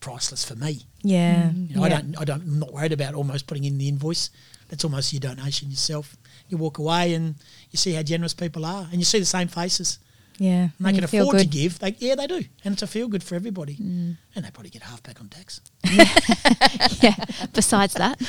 [0.08, 0.82] priceless for me.
[1.02, 1.50] Yeah.
[1.50, 1.70] Mm.
[1.70, 4.30] You know, I don't, I don't, I'm not worried about almost putting in the invoice.
[4.68, 6.16] That's almost your donation yourself.
[6.48, 7.34] You walk away and
[7.70, 9.98] you see how generous people are, and you see the same faces.
[10.38, 10.68] Yeah.
[10.78, 11.78] And they can afford to give.
[11.80, 13.74] They, yeah, they do, and it's a feel good for everybody.
[13.74, 14.16] Mm.
[14.34, 15.60] And they probably get half back on tax.
[17.02, 17.14] yeah.
[17.52, 18.20] Besides that,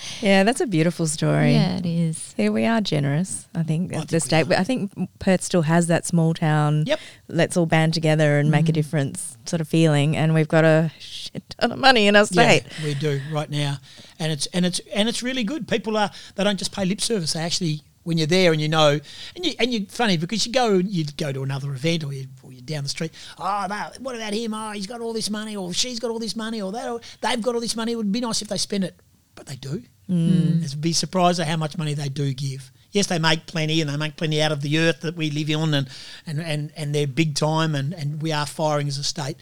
[0.22, 1.52] Yeah, that's a beautiful story.
[1.52, 2.34] yeah, it is.
[2.36, 3.46] Yeah, we are generous.
[3.54, 4.42] I think I the think we state.
[4.42, 4.44] are.
[4.46, 6.84] But I think Perth still has that small town.
[6.86, 7.00] Yep.
[7.28, 8.74] Let's all band together and make a mm.
[8.74, 12.64] difference sort of feeling, and we've got a shit ton of money in our state.
[12.64, 13.78] Yeah, we do right now,
[14.18, 15.68] and it's and it's and it's really good.
[15.68, 17.34] People are they don't just pay lip service.
[17.34, 18.98] They actually when you're there and you know,
[19.36, 22.26] and you and you're funny because you go you'd go to another event or you
[22.42, 23.12] or you're down the street.
[23.38, 24.54] Oh, that, what about him?
[24.54, 27.42] Oh, he's got all this money, or she's got all this money, or that they've
[27.42, 27.92] got all this money.
[27.92, 28.98] It would be nice if they spend it,
[29.34, 29.82] but they do.
[30.08, 30.62] Mm.
[30.64, 32.72] It's be surprised at how much money they do give.
[32.90, 35.50] Yes, they make plenty, and they make plenty out of the earth that we live
[35.56, 35.88] on, and
[36.26, 39.36] and and, and they're big time, and, and we are firing as a state.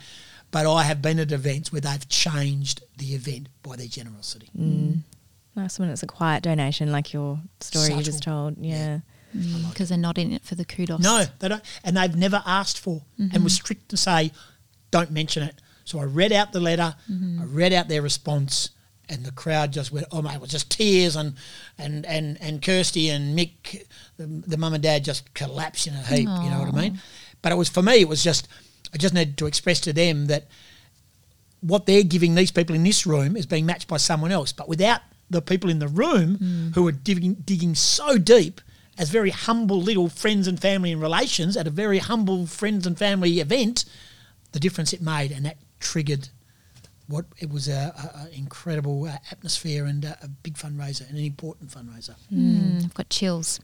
[0.50, 4.48] But I have been at events where they've changed the event by their generosity.
[5.58, 8.56] Nice when it's a quiet donation, like your story you just told.
[8.58, 9.00] Yeah.
[9.32, 9.72] because mm.
[9.72, 9.88] mm.
[9.88, 11.00] they're not in it for the kudos.
[11.00, 13.48] No, they don't, and they've never asked for, and was mm-hmm.
[13.48, 14.30] strict to say,
[14.92, 15.60] don't mention it.
[15.84, 17.42] So I read out the letter, mm-hmm.
[17.42, 18.70] I read out their response,
[19.08, 21.34] and the crowd just went, oh mate, it was just tears, and
[21.76, 23.84] and and and Kirsty and Mick,
[24.16, 26.20] the, the mum and dad just collapsed in a heap.
[26.20, 27.00] You know what I mean?
[27.42, 28.46] But it was for me, it was just
[28.94, 30.46] I just needed to express to them that
[31.60, 34.52] what they're giving these people in this room is being matched by someone else.
[34.52, 38.60] But without the people in the room who are digging, digging so deep
[38.98, 42.98] as very humble little friends and family and relations at a very humble friends and
[42.98, 43.84] family event,
[44.52, 46.28] the difference it made and that triggered
[47.06, 51.18] what it was a, a, a incredible uh, atmosphere and a, a big fundraiser and
[51.18, 52.14] an important fundraiser.
[52.32, 53.60] Mm, I've got chills.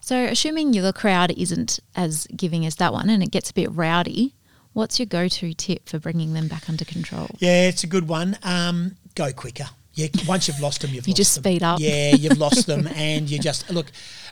[0.00, 3.68] So, assuming your crowd isn't as giving as that one and it gets a bit
[3.72, 4.34] rowdy,
[4.72, 7.28] what's your go to tip for bringing them back under control?
[7.38, 8.36] Yeah, it's a good one.
[8.42, 9.68] Um, go quicker.
[9.96, 11.42] Yeah, once you've lost them, you've You just them.
[11.42, 11.80] speed up.
[11.80, 13.86] Yeah, you've lost them, and you just look.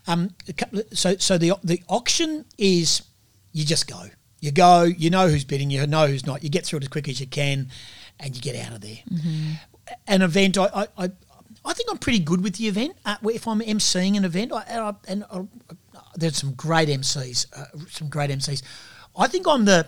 [0.07, 3.03] Um, a couple of- so so the the auction is
[3.53, 4.05] you just go.
[4.41, 4.83] You go.
[4.83, 5.71] You know who's bidding.
[5.71, 6.45] You know who's not.
[6.45, 7.71] You get through it as quick as you can,
[8.21, 8.99] and you get out of there.
[10.07, 11.11] An event, I, I, I,
[11.65, 12.97] I think I'm pretty good with the event.
[13.05, 15.41] Uh, if I'm emceeing an event, I, and, I, and I,
[16.15, 18.63] there's some great MCs, uh, some great MCs.
[19.17, 19.87] I think I'm the,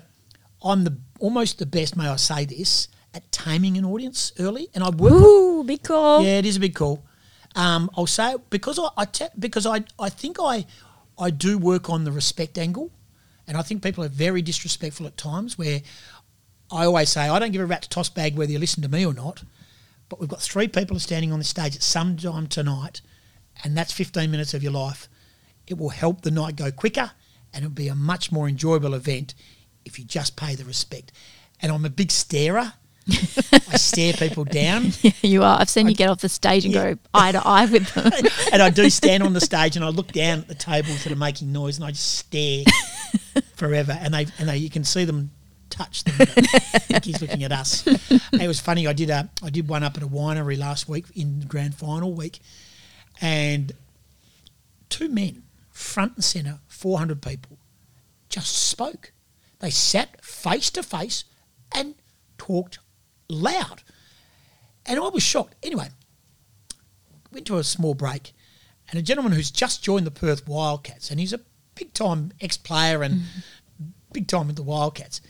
[0.63, 1.97] I'm the almost the best.
[1.97, 5.13] May I say this at taming an audience early, and I work.
[5.15, 6.23] Ooh, big call.
[6.23, 7.03] Yeah, it is a big call.
[7.55, 10.67] Um, I'll say it because I, I te- because I, I think I
[11.19, 12.91] I do work on the respect angle,
[13.49, 15.57] and I think people are very disrespectful at times.
[15.57, 15.81] Where
[16.71, 19.07] I always say I don't give a rat's toss bag whether you listen to me
[19.07, 19.43] or not,
[20.11, 23.01] but we've got three people standing on the stage at some time tonight,
[23.65, 25.09] and that's fifteen minutes of your life.
[25.67, 27.13] It will help the night go quicker,
[27.55, 29.35] and it'll be a much more enjoyable event
[29.87, 31.13] if you just pay the respect.
[31.63, 32.75] And I'm a big starer.
[33.53, 34.93] I stare people down.
[35.23, 35.61] you are.
[35.61, 36.95] I've seen you get off the stage and Yeah.
[36.95, 38.11] go eye to eye with them.
[38.53, 41.13] and I do stand on the stage and I look down at the tables that
[41.13, 42.65] are making noise and I just stare
[43.55, 43.97] forever.
[44.01, 45.31] And they and they you can see them
[45.71, 46.27] touch them.
[47.03, 47.87] he's looking at us.
[47.87, 48.87] It was funny.
[48.87, 51.75] I did a I did one up at a winery last week in the grand
[51.75, 52.41] final week,
[53.21, 53.73] and
[54.89, 57.59] two men front and centre, four hundred people,
[58.29, 59.13] just spoke.
[59.61, 61.25] They sat face to face
[61.75, 61.95] and
[62.39, 62.79] talked
[63.29, 63.83] loud.
[64.85, 65.55] And I was shocked.
[65.63, 65.89] Anyway,
[67.33, 68.33] went to a small break,
[68.89, 71.41] and a gentleman who's just joined the Perth Wildcats, and he's a
[71.75, 73.85] big time ex player and mm-hmm.
[74.13, 75.21] big time with the Wildcats.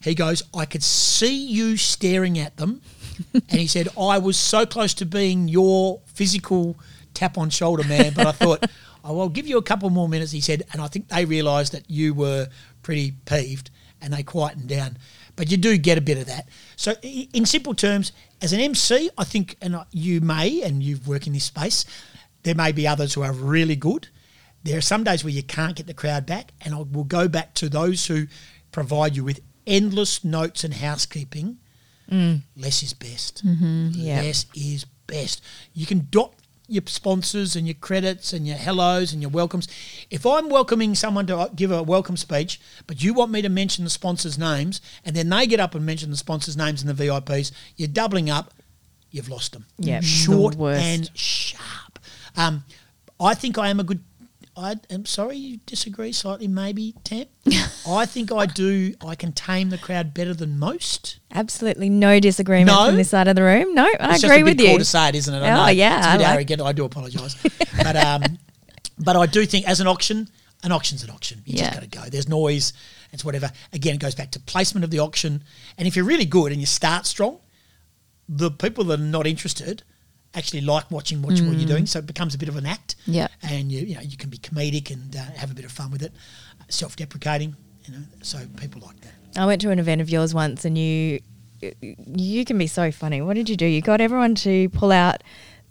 [0.00, 2.82] He goes, I could see you staring at them.
[3.34, 6.76] and he said, I was so close to being your physical
[7.14, 8.70] tap on shoulder man, but I thought,
[9.04, 10.32] oh, I'll give you a couple more minutes.
[10.32, 12.48] He said, and I think they realised that you were
[12.82, 14.98] pretty peeved and they quietened down.
[15.36, 16.48] But you do get a bit of that.
[16.76, 21.26] So, in simple terms, as an MC, I think, and you may, and you've worked
[21.26, 21.84] in this space,
[22.42, 24.08] there may be others who are really good.
[24.64, 27.28] There are some days where you can't get the crowd back, and I will go
[27.28, 28.26] back to those who
[28.72, 31.58] provide you with endless notes and housekeeping.
[32.10, 32.42] Mm.
[32.56, 33.46] Less is best.
[33.46, 33.90] Mm-hmm.
[33.92, 34.24] Yep.
[34.24, 35.42] Less is best.
[35.74, 36.34] You can dot
[36.68, 39.68] your sponsors and your credits and your hellos and your welcomes.
[40.10, 43.84] If I'm welcoming someone to give a welcome speech, but you want me to mention
[43.84, 47.04] the sponsors' names, and then they get up and mention the sponsors' names and the
[47.04, 48.52] VIPs, you're doubling up.
[49.10, 49.66] You've lost them.
[49.78, 50.82] Yep, the short worst.
[50.82, 51.98] and sharp.
[52.36, 52.64] Um,
[53.20, 54.02] I think I am a good.
[54.58, 57.26] I am sorry you disagree slightly, maybe Tam.
[57.86, 58.94] I think I do.
[59.06, 61.18] I can tame the crowd better than most.
[61.30, 62.86] Absolutely no disagreement No?
[62.86, 63.74] from this side of the room.
[63.74, 64.68] No, I It's agree with you.
[64.68, 65.42] Cool to say it, isn't it?
[65.42, 65.70] I Oh, know.
[65.72, 66.62] yeah, it's a I bit like- arrogant.
[66.62, 67.34] I do apologise,
[67.82, 68.22] but um,
[68.98, 70.26] but I do think as an auction,
[70.64, 71.42] an auction's an auction.
[71.44, 71.64] You Yeah.
[71.70, 72.08] just got to go.
[72.08, 72.72] There's noise.
[73.12, 73.52] It's whatever.
[73.74, 75.44] Again, it goes back to placement of the auction.
[75.76, 77.38] And if you're really good and you start strong,
[78.28, 79.82] the people that are not interested
[80.36, 81.86] actually like watching watching what you're doing.
[81.86, 82.96] So it becomes a bit of an act.
[83.06, 83.28] Yeah.
[83.42, 85.90] And you you know you can be comedic and uh, have a bit of fun
[85.90, 86.12] with it,
[86.68, 87.56] self-deprecating.
[87.84, 89.14] You know, so people like that.
[89.36, 91.20] I went to an event of yours once, and you
[91.60, 93.22] you can be so funny.
[93.22, 93.66] What did you do?
[93.66, 95.22] You got everyone to pull out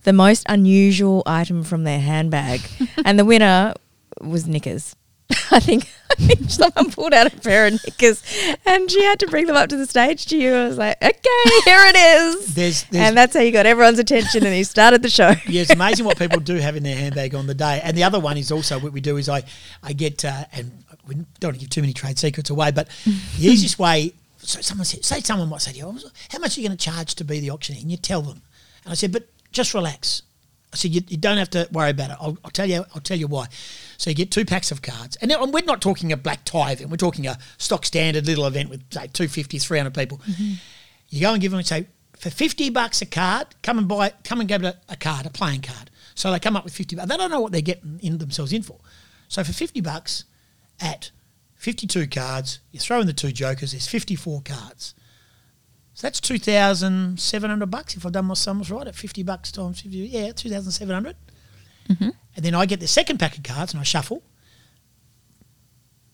[0.04, 2.62] the most unusual item from their handbag,
[3.06, 3.74] and the winner
[4.22, 4.96] was knickers.
[5.52, 5.90] I think
[6.48, 8.24] someone pulled out a pair of knickers,
[8.66, 10.54] and she had to bring them up to the stage to you.
[10.54, 11.12] I was like, "Okay,
[11.66, 15.02] here it is," There's- there's- and that's how you got everyone's attention, and you started
[15.02, 15.34] the show.
[15.48, 17.82] Yeah, it's amazing what people do have in their handbag on the day.
[17.84, 19.44] And the other one is also what we do is I,
[19.84, 22.88] I get uh, and we don't want to give too many trade secrets away, but
[23.06, 24.14] the easiest way.
[24.38, 26.00] So someone said, say someone might say to you,
[26.30, 28.42] "How much are you going to charge to be the auctioneer?" And you tell them,
[28.84, 30.22] and I said, "But just relax."
[30.74, 32.18] I said, you, you don't have to worry about it.
[32.20, 32.84] I'll, I'll tell you.
[32.94, 33.48] I'll tell you why.
[33.98, 36.72] So you get two packs of cards, and now- we're not talking a black tie
[36.72, 36.90] event.
[36.90, 40.18] We're talking a stock standard little event with say 250, 300 people.
[40.20, 40.54] Mm-hmm.
[41.10, 41.88] You go and give them and say,
[42.18, 45.30] for 50 bucks a card, come and buy, come and get a, a card, a
[45.30, 45.90] playing card.
[46.16, 47.10] So they come up with 50 bucks.
[47.10, 48.80] They don't know what they're getting in themselves in for.
[49.28, 50.24] So for 50 bucks
[50.80, 51.12] at
[51.56, 54.96] 52 cards, you throw in the two jokers, there's 54 cards.
[55.94, 59.98] So that's 2,700 bucks if I've done my sums right at 50 bucks times 50.
[59.98, 61.16] Yeah, 2,700.
[61.90, 62.10] Mm-hmm.
[62.36, 64.24] And then I get the second pack of cards and I shuffle.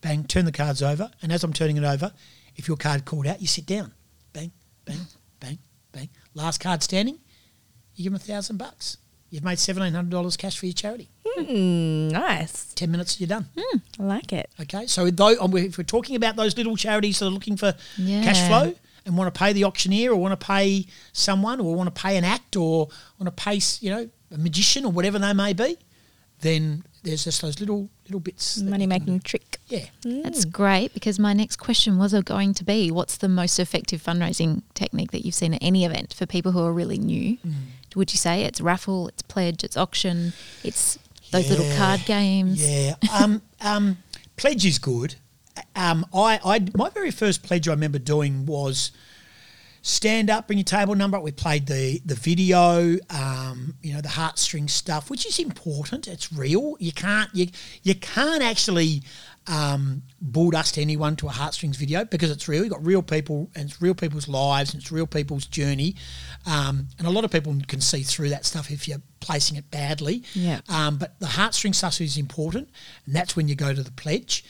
[0.00, 1.10] Bang, turn the cards over.
[1.20, 2.12] And as I'm turning it over,
[2.56, 3.92] if your card called out, you sit down.
[4.32, 4.52] Bang,
[4.84, 4.98] bang,
[5.40, 5.58] bang,
[5.92, 6.08] bang.
[6.34, 7.18] Last card standing,
[7.94, 8.98] you give them a thousand bucks.
[9.30, 11.08] You've made $1,700 cash for your charity.
[11.38, 12.74] Mm, nice.
[12.74, 13.48] 10 minutes, you're done.
[13.98, 14.50] I like it.
[14.60, 18.46] Okay, so though if we're talking about those little charities that are looking for cash
[18.46, 18.74] flow
[19.06, 22.18] and want to pay the auctioneer or want to pay someone or want to pay
[22.18, 25.78] an act or want to pay you know a magician or whatever they may be,
[26.42, 28.60] then there's just those little little bits.
[28.60, 29.58] Money making trick.
[29.68, 34.02] Yeah, That's great because my next question was going to be what's the most effective
[34.02, 37.38] fundraising technique that you've seen at any event for people who are really new?
[37.38, 37.52] Mm.
[37.96, 40.32] Would you say it's raffle, it's pledge, it's auction,
[40.62, 40.98] it's
[41.30, 42.62] those little card games?
[42.62, 42.94] Yeah.
[43.12, 43.98] Um, um,
[44.36, 45.16] pledge is good.
[45.76, 48.90] Um, I, I my very first pledge I remember doing was
[49.82, 51.16] stand up, bring your table number.
[51.16, 51.22] up.
[51.22, 56.08] We played the the video, um, you know, the heartstring stuff, which is important.
[56.08, 56.76] It's real.
[56.78, 57.48] You can't you
[57.82, 59.02] you can't actually
[59.48, 62.62] um, bull dust anyone to a heartstrings video because it's real.
[62.62, 65.96] You've got real people and it's real people's lives and it's real people's journey.
[66.46, 69.70] Um, and a lot of people can see through that stuff if you're placing it
[69.70, 70.22] badly.
[70.34, 70.60] Yeah.
[70.68, 72.68] Um, but the heartstring stuff is important,
[73.06, 74.44] and that's when you go to the pledge.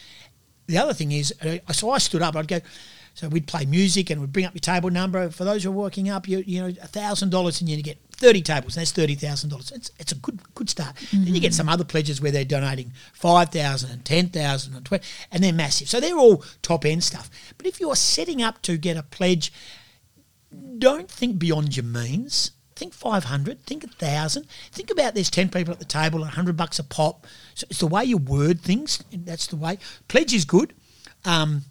[0.66, 2.36] The other thing is, uh, so I stood up.
[2.36, 2.60] I'd go.
[3.14, 5.30] So we'd play music and we'd bring up your table number.
[5.30, 8.40] For those who are working up, you you know, thousand dollars and you get thirty
[8.40, 8.76] tables.
[8.76, 9.70] And that's thirty thousand dollars.
[9.72, 10.96] It's it's a good good start.
[11.12, 14.84] Then you get some other pledges where they're donating five thousand and ten thousand and
[14.84, 15.88] twenty, and they're massive.
[15.88, 17.30] So they're all top end stuff.
[17.58, 19.52] But if you're setting up to get a pledge,
[20.78, 22.52] don't think beyond your means.
[22.74, 24.46] Think 500, think 1,000.
[24.72, 27.26] Think about there's 10 people at the table, 100 bucks a pop.
[27.54, 29.04] So it's the way you word things.
[29.12, 29.78] That's the way.
[30.08, 30.72] Pledge is good.
[31.24, 31.62] Um,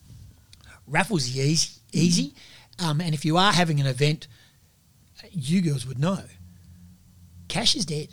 [0.91, 1.71] raffles is easy.
[1.91, 2.35] easy.
[2.79, 4.27] Um, and if you are having an event,
[5.31, 6.19] you girls would know.
[7.47, 8.09] Cash is dead.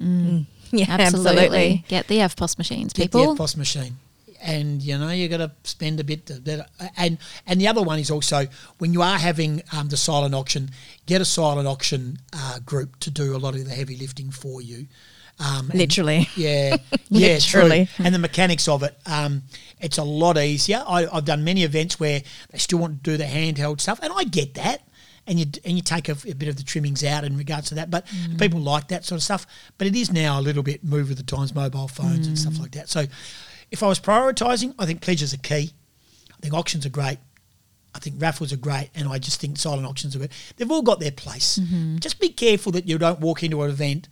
[0.00, 1.30] Yeah, Absolutely.
[1.30, 1.84] absolutely.
[1.88, 3.34] Get the EFTPOS machines, Get people.
[3.34, 3.96] the EFTPOS machine.
[4.44, 6.26] And you know you got to spend a bit.
[6.26, 6.66] To,
[6.96, 8.46] and and the other one is also
[8.78, 10.70] when you are having um, the silent auction,
[11.06, 14.60] get a silent auction uh, group to do a lot of the heavy lifting for
[14.60, 14.88] you.
[15.38, 16.28] Um, Literally.
[16.36, 16.76] yeah,
[17.08, 17.86] yeah, Literally.
[17.86, 18.04] true.
[18.04, 19.42] And the mechanics of it, um,
[19.80, 20.84] it's a lot easier.
[20.86, 24.12] I, I've done many events where they still want to do the handheld stuff, and
[24.14, 24.82] I get that.
[25.24, 27.76] And you and you take a, a bit of the trimmings out in regards to
[27.76, 28.06] that, but
[28.38, 29.46] people like that sort of stuff.
[29.78, 32.58] But it is now a little bit move with the times, mobile phones and stuff
[32.58, 32.88] like that.
[32.88, 33.04] So,
[33.70, 35.72] if I was prioritising, I think pledges are key.
[36.32, 37.18] I think auctions are great.
[37.94, 40.32] I think raffles are great, and I just think silent auctions are good.
[40.56, 41.60] They've all got their place.
[42.00, 44.08] Just be careful that you don't walk into an event.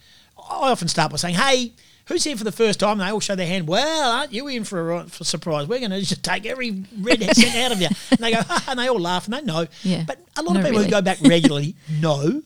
[0.50, 1.72] I often start by saying, "Hey,
[2.06, 3.68] who's here for the first time?" They all show their hand.
[3.68, 5.66] Well, aren't you in for a, for a surprise?
[5.66, 7.88] We're going to just take every red cent out of you.
[8.10, 9.66] And they go, and they all laugh, and they know.
[9.82, 10.04] Yeah.
[10.06, 10.84] But a lot of people really.
[10.86, 12.42] who go back regularly know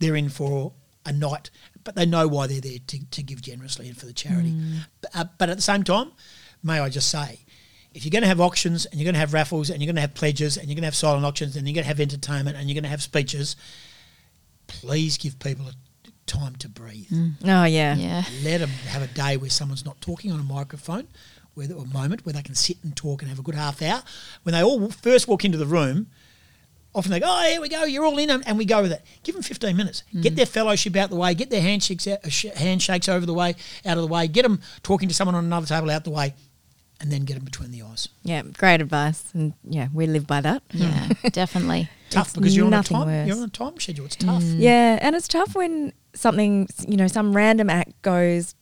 [0.00, 0.72] they're in for
[1.04, 1.50] a night,
[1.84, 4.54] but they know why they're there to, to give generously and for the charity.
[5.00, 6.10] But, uh, but at the same time,
[6.64, 7.44] may I just say,
[7.94, 9.94] if you're going to have auctions and you're going to have raffles and you're going
[9.96, 12.00] to have pledges and you're going to have silent auctions and you're going to have
[12.00, 13.56] entertainment and you're going to have speeches,
[14.66, 15.72] please give people a
[16.26, 17.06] time to breathe.
[17.12, 17.94] Oh, yeah.
[17.94, 18.24] yeah.
[18.42, 21.08] Let them have a day where someone's not talking on a microphone,
[21.54, 24.02] where a moment where they can sit and talk and have a good half hour.
[24.42, 26.08] When they all first walk into the room,
[26.94, 28.92] often they go, "Oh, here we go, you're all in," and and we go with
[28.92, 29.02] it.
[29.22, 30.02] Give them 15 minutes.
[30.20, 31.34] Get their fellowship out the way.
[31.34, 33.54] Get their handshakes out, uh, handshakes over the way,
[33.84, 34.28] out of the way.
[34.28, 36.34] Get them talking to someone on another table out the way,
[37.00, 38.08] and then get them between the eyes.
[38.22, 39.24] Yeah, great advice.
[39.34, 40.62] And yeah, we live by that.
[40.72, 41.88] Yeah, definitely.
[42.10, 43.06] Tough It's because you're on a time.
[43.06, 43.26] worse.
[43.28, 44.06] You're on a time schedule.
[44.06, 44.42] It's tough.
[44.42, 44.60] Mm.
[44.60, 48.54] Yeah, and it's tough when something, you know, some random act goes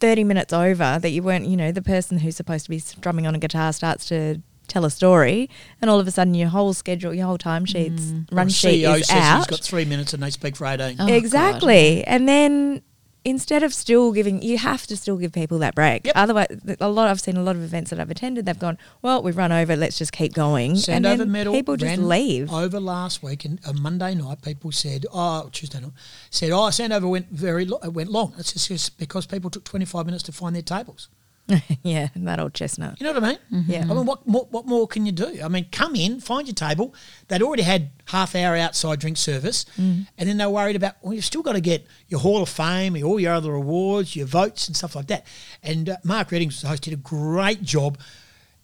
[0.00, 3.26] 30 minutes over that you weren't, you know, the person who's supposed to be strumming
[3.26, 5.48] on a guitar starts to tell a story,
[5.80, 8.26] and all of a sudden your whole schedule, your whole timesheets, Or mm.
[8.32, 9.36] run a sheet CEO is says out.
[9.36, 10.96] he's got three minutes and they speak for 18.
[11.00, 11.10] Oh, God.
[11.10, 12.02] exactly.
[12.04, 12.82] And then
[13.26, 16.06] instead of still giving, you have to still give people that break.
[16.06, 16.14] Yep.
[16.16, 16.46] Otherwise,
[16.80, 18.46] a lot I've seen a lot of events that I've attended.
[18.46, 19.74] They've gone, well, we've run over.
[19.76, 20.70] Let's just keep going.
[20.70, 22.52] and Sandover then Medal people just leave.
[22.52, 24.42] over last week and a Monday night.
[24.42, 25.92] People said, "Oh, Tuesday night,"
[26.30, 29.64] said, "Oh, Sandover went very lo- it went long." It's just, just because people took
[29.64, 31.08] twenty five minutes to find their tables.
[31.82, 33.00] yeah, that old chestnut.
[33.00, 33.64] You know what I mean?
[33.68, 33.82] Yeah.
[33.88, 35.38] I mean, what more, what more can you do?
[35.44, 36.94] I mean, come in, find your table.
[37.28, 40.06] They'd already had half hour outside drink service, Mm.
[40.18, 40.94] and then they're worried about.
[41.02, 44.26] Well, you've still got to get your Hall of Fame, all your other awards, your
[44.26, 45.24] votes, and stuff like that.
[45.62, 47.98] And uh, Mark Readings the host, did a great job,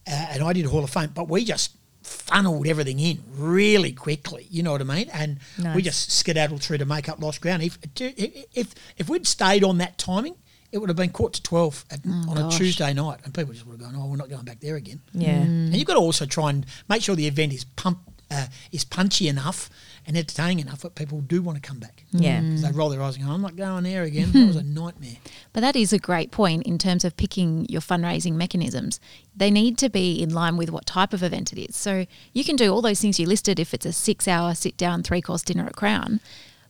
[0.07, 4.49] uh, and I did Hall of Fame, but we just funneled everything in really quickly.
[4.51, 5.09] You know what I mean?
[5.13, 5.39] And
[5.77, 7.63] we just skedaddled through to make up lost ground.
[7.63, 10.35] If if if we'd stayed on that timing,
[10.73, 12.55] it would have been quarter to 12 at, on Oh, gosh.
[12.55, 14.77] a Tuesday night, and people just would have gone, oh, we're not going back there
[14.77, 15.01] again.
[15.13, 15.31] Yeah.
[15.43, 17.99] And you've got to also try and make sure the event is pump,
[18.31, 19.69] uh, is punchy enough
[20.07, 22.05] and entertaining enough that people do want to come back.
[22.13, 22.41] Yeah.
[22.41, 24.33] Because they roll their eyes and go, I'm not going there again.
[24.33, 25.17] That was a nightmare.
[25.53, 28.99] But that is a great point in terms of picking your fundraising mechanisms.
[29.37, 31.77] They need to be in line with what type of event it is.
[31.77, 34.77] So you can do all those things you listed if it's a six hour sit
[34.79, 36.19] down, three course dinner at Crown.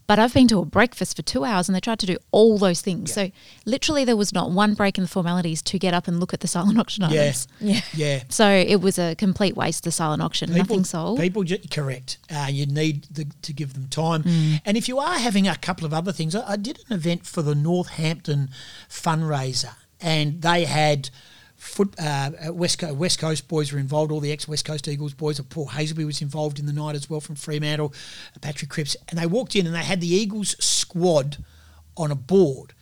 [0.06, 2.58] But I've been to a breakfast for two hours and they tried to do all
[2.58, 3.12] those things.
[3.12, 3.30] So
[3.64, 6.40] literally, there was not one break in the formalities to get up and look at
[6.40, 7.20] the silent auction Yeah.
[7.22, 7.48] items.
[7.60, 7.80] Yeah.
[7.94, 8.22] Yeah.
[8.28, 10.52] So it was a complete waste, the silent auction.
[10.52, 11.18] Nothing sold.
[11.20, 12.18] People, ju- correct.
[12.34, 14.24] Uh, you need the, to give them time.
[14.24, 14.60] Mm.
[14.66, 17.24] And if you are having a couple of other things, I, I did an event
[17.24, 18.50] for the Northampton
[18.90, 21.10] fundraiser, and they had
[21.62, 24.12] foot, uh, uh, West, Coast, West Coast boys were involved.
[24.12, 25.38] All the ex West Coast Eagles boys.
[25.40, 27.94] Uh, Paul Hasleby was involved in the night as well from Fremantle.
[28.34, 31.38] uh, Patrick Cripps, and they walked in and they had the Eagles squad
[31.96, 32.74] on a board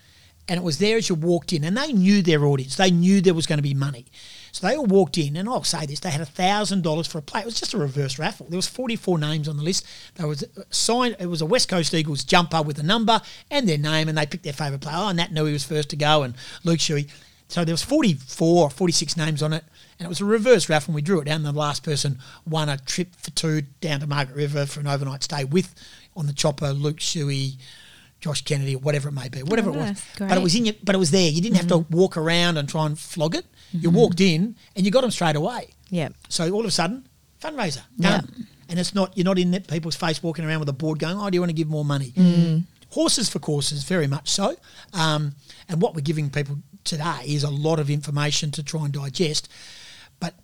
[0.51, 2.74] and it was there as you walked in, and they knew their audience.
[2.74, 4.07] They knew there was going to be money,
[4.51, 5.37] so they all walked in.
[5.37, 7.43] And I'll say this: they had thousand dollars for a play.
[7.43, 8.47] It was just a reverse raffle.
[8.49, 9.87] There was forty-four names on the list.
[10.16, 11.14] There was a sign.
[11.20, 14.26] It was a West Coast Eagles jumper with a number and their name, and they
[14.26, 14.97] picked their favourite player.
[14.99, 17.09] Oh, and Nat knew he was first to go, and Luke Shuey.
[17.51, 19.64] So there was 44 or 46 names on it,
[19.98, 20.92] and it was a reverse raffle.
[20.92, 21.42] And we drew it down.
[21.42, 25.24] The last person won a trip for two down to Margaret River for an overnight
[25.24, 25.74] stay with
[26.16, 27.57] on the chopper Luke Shuey.
[28.20, 29.82] Josh Kennedy, or whatever it may be, whatever it was.
[29.82, 30.18] Oh, nice.
[30.18, 31.30] But it was in your, but it was there.
[31.30, 31.96] You didn't have to mm-hmm.
[31.96, 33.46] walk around and try and flog it.
[33.72, 33.96] You mm-hmm.
[33.96, 35.70] walked in and you got them straight away.
[35.88, 36.11] Yeah.
[36.28, 37.09] So all of a sudden,
[37.40, 38.46] fundraiser done.
[38.68, 41.16] And it's not you're not in that people's face walking around with a board going,
[41.18, 42.64] "Oh, do you want to give more money?" Mm.
[42.90, 44.55] Horses for courses, very much so.
[44.92, 45.34] Um,
[45.68, 49.49] and what we're giving people today is a lot of information to try and digest.
[50.18, 50.35] But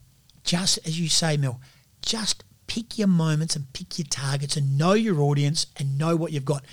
[0.44, 1.60] just as you say, Mel,
[2.02, 6.32] just pick your moments and pick your targets and know your audience and know what
[6.32, 6.64] you've got.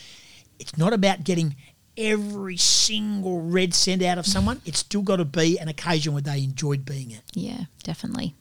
[0.60, 1.56] It's not about getting
[1.98, 4.62] every single red cent out of someone.
[4.66, 7.24] It's still got to be an occasion where they enjoyed being at.
[7.34, 8.36] Yeah, definitely.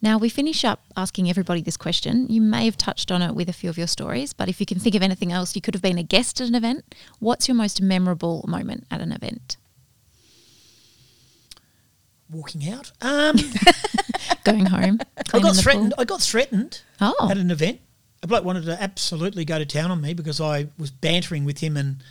[0.00, 2.28] Now, we finish up asking everybody this question.
[2.28, 4.66] You may have touched on it with a few of your stories, but if you
[4.66, 6.94] can think of anything else, you could have been a guest at an event.
[7.18, 9.56] What's your most memorable moment at an event?
[12.30, 12.92] Walking out.
[13.00, 13.36] Um,
[14.44, 15.00] Going home.
[15.32, 15.90] I got threatened.
[15.92, 16.00] pool?
[16.00, 17.28] I got threatened Oh.
[17.30, 17.80] at an event.
[18.22, 21.58] A bloke wanted to absolutely go to town on me because I was bantering with
[21.60, 22.02] him, and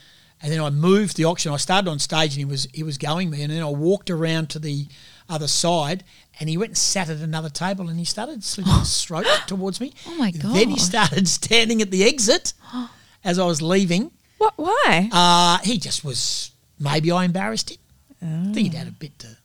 [0.41, 1.51] and then I moved the auction.
[1.51, 4.09] I started on stage, and he was he was going me, and then I walked
[4.09, 4.87] around to the
[5.29, 6.03] other side,
[6.39, 9.81] and he went and sat at another table, and he started slitting his throat towards
[9.81, 9.93] me.
[10.07, 10.55] Oh my god!
[10.55, 12.53] Then he started standing at the exit
[13.25, 14.11] as I was leaving.
[14.37, 14.53] What?
[14.55, 15.09] Why?
[15.11, 16.51] Uh, he just was.
[16.79, 17.77] Maybe I embarrassed him.
[18.21, 19.37] I think he'd had a bit to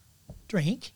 [0.52, 0.92] drink.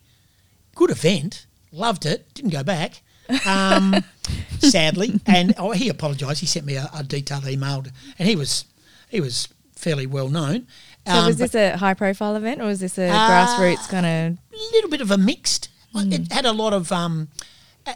[0.75, 1.47] Good event.
[1.71, 2.31] Loved it.
[2.35, 3.01] Didn't go back.
[3.45, 3.95] Um,
[4.59, 6.39] sadly, and oh, he apologised.
[6.41, 7.83] He sent me a, a detailed email,
[8.19, 8.65] and he was
[9.09, 10.67] he was fairly well known.
[11.07, 13.89] so Um, was but this a high profile event or was this a Uh, grassroots
[13.89, 14.37] kind of?
[14.53, 15.69] a little bit of a mixed.
[15.95, 17.29] It had a lot of um,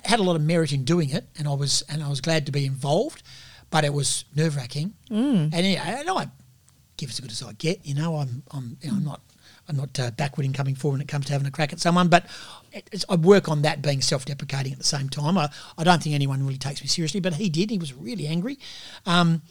[0.05, 2.45] had a lot of merit in doing it, and I was and I was glad
[2.47, 3.22] to be involved,
[3.70, 4.93] but it was nerve wracking.
[5.12, 5.53] Mm.
[5.53, 6.28] And, and I
[6.97, 7.86] give as good as I get.
[7.86, 9.22] You know, I'm I'm you know, I'm not
[9.68, 11.80] I'm not uh, backward in coming forward when it comes to having a crack at
[11.80, 12.26] someone, but
[12.91, 15.38] it's, I work on that being self deprecating at the same time.
[15.38, 17.70] I, I don't think anyone really takes me seriously, but he did.
[17.70, 18.57] He was really angry.
[19.05, 19.41] Um,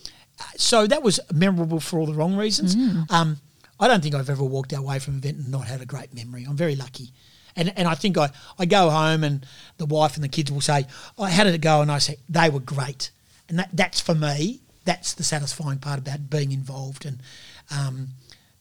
[0.56, 2.74] so that was memorable for all the wrong reasons.
[3.10, 3.38] Um,
[3.78, 6.14] I don't think I've ever walked away from an event and not had a great
[6.14, 6.44] memory.
[6.48, 7.12] I'm very lucky.
[7.56, 9.44] And, and I think I, I go home and
[9.78, 10.86] the wife and the kids will say,
[11.18, 11.80] oh, how did it go?
[11.80, 13.10] And I say, they were great.
[13.48, 17.04] And that, that's for me, that's the satisfying part about being involved.
[17.04, 17.20] And
[17.70, 18.08] um,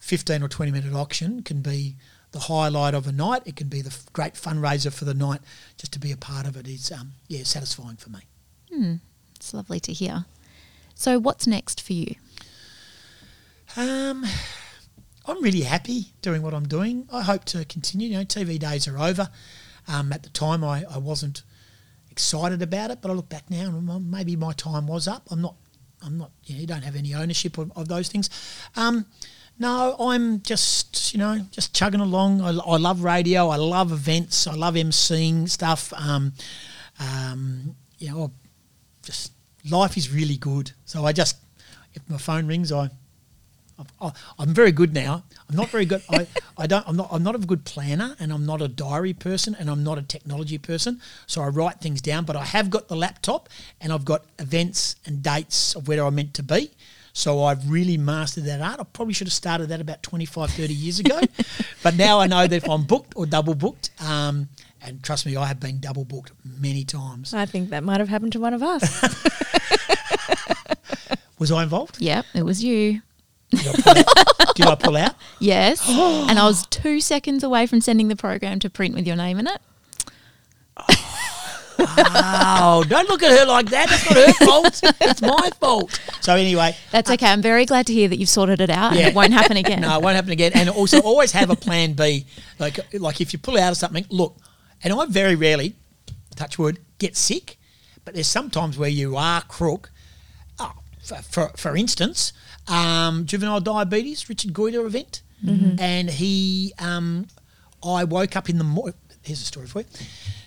[0.09, 1.95] 15 or 20 minute auction can be
[2.31, 3.43] the highlight of a night.
[3.45, 5.41] It can be the great fundraiser for the night.
[5.77, 8.21] Just to be a part of it is, um, yeah, satisfying for me.
[9.35, 10.25] It's lovely to hear.
[10.95, 12.15] So, what's next for you?
[13.77, 14.25] Um,
[15.27, 17.07] I'm really happy doing what I'm doing.
[17.13, 18.09] I hope to continue.
[18.09, 19.29] You know, TV days are over.
[19.87, 21.43] Um, at the time, I, I wasn't
[22.09, 25.27] excited about it, but I look back now and well, maybe my time was up.
[25.29, 25.53] I'm not.
[26.03, 26.31] I'm not.
[26.45, 28.31] You know, you don't have any ownership of, of those things.
[28.75, 29.05] Um,
[29.59, 32.41] no, I'm just you know just chugging along.
[32.41, 33.49] I, I love radio.
[33.49, 34.47] I love events.
[34.47, 35.93] I love emceeing stuff.
[35.93, 36.33] Um,
[36.99, 38.31] um, you know,
[39.03, 39.33] just
[39.69, 40.71] life is really good.
[40.85, 41.37] So I just
[41.93, 42.89] if my phone rings, I
[44.01, 45.23] I- I'm very good now.
[45.49, 46.01] I'm not very good.
[46.09, 46.85] I, I don't.
[46.87, 47.07] I'm not.
[47.11, 50.01] I'm not a good planner, and I'm not a diary person, and I'm not a
[50.01, 51.01] technology person.
[51.27, 52.25] So I write things down.
[52.25, 53.47] But I have got the laptop,
[53.79, 56.71] and I've got events and dates of where I'm meant to be.
[57.13, 58.79] So I've really mastered that art.
[58.79, 61.19] I probably should have started that about 25, 30 years ago.
[61.83, 64.49] but now I know that if I'm booked or double booked, um,
[64.81, 67.33] and trust me, I have been double booked many times.
[67.33, 69.03] I think that might have happened to one of us.
[71.39, 72.01] Was I involved?
[72.01, 73.01] Yep, it was you.
[73.49, 74.55] Did I pull out?
[74.55, 75.15] Did I pull out?
[75.39, 75.81] Yes.
[75.89, 79.39] and I was two seconds away from sending the program to print with your name
[79.39, 79.61] in it.
[81.81, 83.89] Oh, don't look at her like that.
[83.89, 84.81] That's not her fault.
[85.01, 85.99] It's my fault.
[86.21, 87.27] So anyway, That's okay.
[87.27, 88.99] I'm very glad to hear that you've sorted it out Yeah.
[88.99, 89.81] and it won't happen again.
[89.87, 90.51] no, it won't happen again.
[90.55, 92.25] And also, always have a plan B.
[92.57, 94.35] Like, like if you pull out of something, look.
[94.83, 95.75] And I very rarely,
[96.35, 97.57] touch wood, get sick.
[98.05, 99.91] But there's sometimes where you are crook.
[100.59, 100.73] Oh,
[101.03, 102.31] for, for, for instance,
[102.67, 107.27] um, juvenile diabetes, Richard Goyder event, and he, um,
[107.83, 108.95] I woke up in the morning.
[109.21, 109.85] Here's a story for you.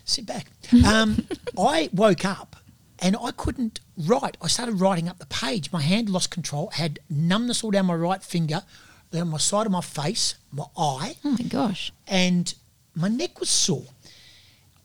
[0.04, 0.46] Sit back.
[0.86, 1.26] Um,
[1.58, 2.56] I woke up
[2.98, 4.36] and I couldn't write.
[4.40, 5.70] I started writing up the page.
[5.70, 6.70] My hand lost control.
[6.72, 8.62] Had numbness all down my right finger,
[9.10, 11.92] down my side of my face, my eye, Oh my gosh.
[12.06, 12.54] and
[12.94, 13.84] my neck was sore.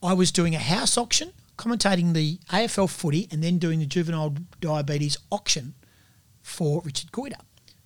[0.04, 4.36] I was doing a house auction, commentating the AFL footy, and then doing the juvenile
[4.60, 5.74] diabetes auction
[6.42, 7.40] for Richard Goyder,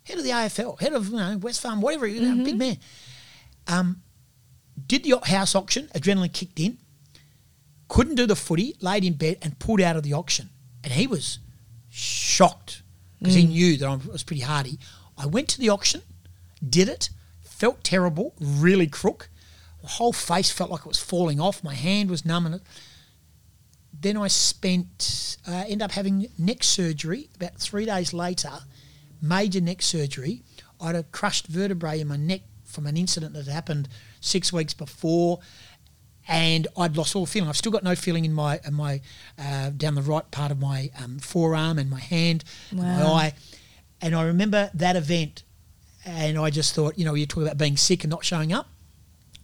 [0.04, 2.78] head of the AFL, head of you know, West Farm, whatever, you know, big man.
[3.68, 4.02] Um,
[4.88, 6.78] did the house auction, adrenaline kicked in,
[7.88, 10.50] couldn't do the footy, laid in bed, and pulled out of the auction.
[10.84, 11.40] And he was
[11.90, 12.82] shocked
[13.20, 14.80] because he knew that I was pretty hardy.
[15.18, 16.02] I went to the auction,
[16.68, 17.10] did it,
[17.42, 19.30] felt terrible, really crook.
[19.82, 21.64] The whole face felt like it was falling off.
[21.64, 22.46] My hand was numb.
[22.46, 22.62] And it.
[24.00, 28.52] Then I spent, uh, ended up having neck surgery about three days later,
[29.22, 30.44] major neck surgery.
[30.80, 32.42] I had a crushed vertebrae in my neck
[32.72, 33.88] from an incident that happened
[34.20, 35.40] six weeks before
[36.28, 37.50] and I'd lost all feeling.
[37.50, 39.02] I've still got no feeling in my in my
[39.40, 43.34] uh, down the right part of my um, forearm and my hand, and my eye.
[44.02, 45.44] And I remember that event,
[46.06, 48.70] and I just thought, you know, you talk about being sick and not showing up.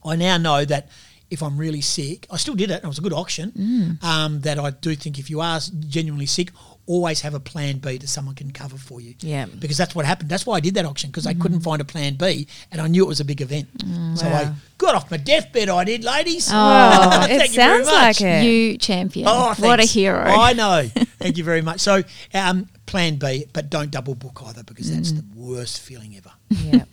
[0.05, 0.89] I now know that
[1.29, 2.75] if I'm really sick, I still did it.
[2.75, 3.97] and It was a good auction.
[4.01, 5.59] Um, that I do think if you are
[5.89, 6.51] genuinely sick,
[6.87, 9.13] always have a plan B that someone can cover for you.
[9.19, 9.45] Yeah.
[9.45, 10.29] Because that's what happened.
[10.29, 11.41] That's why I did that auction because I mm-hmm.
[11.41, 13.77] couldn't find a plan B, and I knew it was a big event.
[13.77, 15.69] Mm, so I got off my deathbed.
[15.69, 16.49] I did, ladies.
[16.51, 16.53] Oh,
[17.27, 18.21] Thank it you very sounds like much.
[18.21, 18.43] it.
[18.45, 19.27] You champion.
[19.29, 20.23] Oh, what a hero.
[20.23, 20.89] I know.
[21.19, 21.81] Thank you very much.
[21.81, 25.39] So, um, plan B, but don't double book either because that's mm-hmm.
[25.39, 26.31] the worst feeling ever.
[26.49, 26.85] yeah.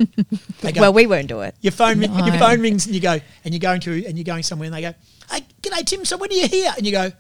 [0.72, 1.54] Go, well, we won't do it.
[1.60, 4.24] your phone, ring- your phone rings and you go, and you're going to, and you're
[4.24, 4.94] going somewhere, and they go,
[5.30, 6.04] "Hey, g'day, Tim.
[6.06, 7.12] So when are you here?" And you go,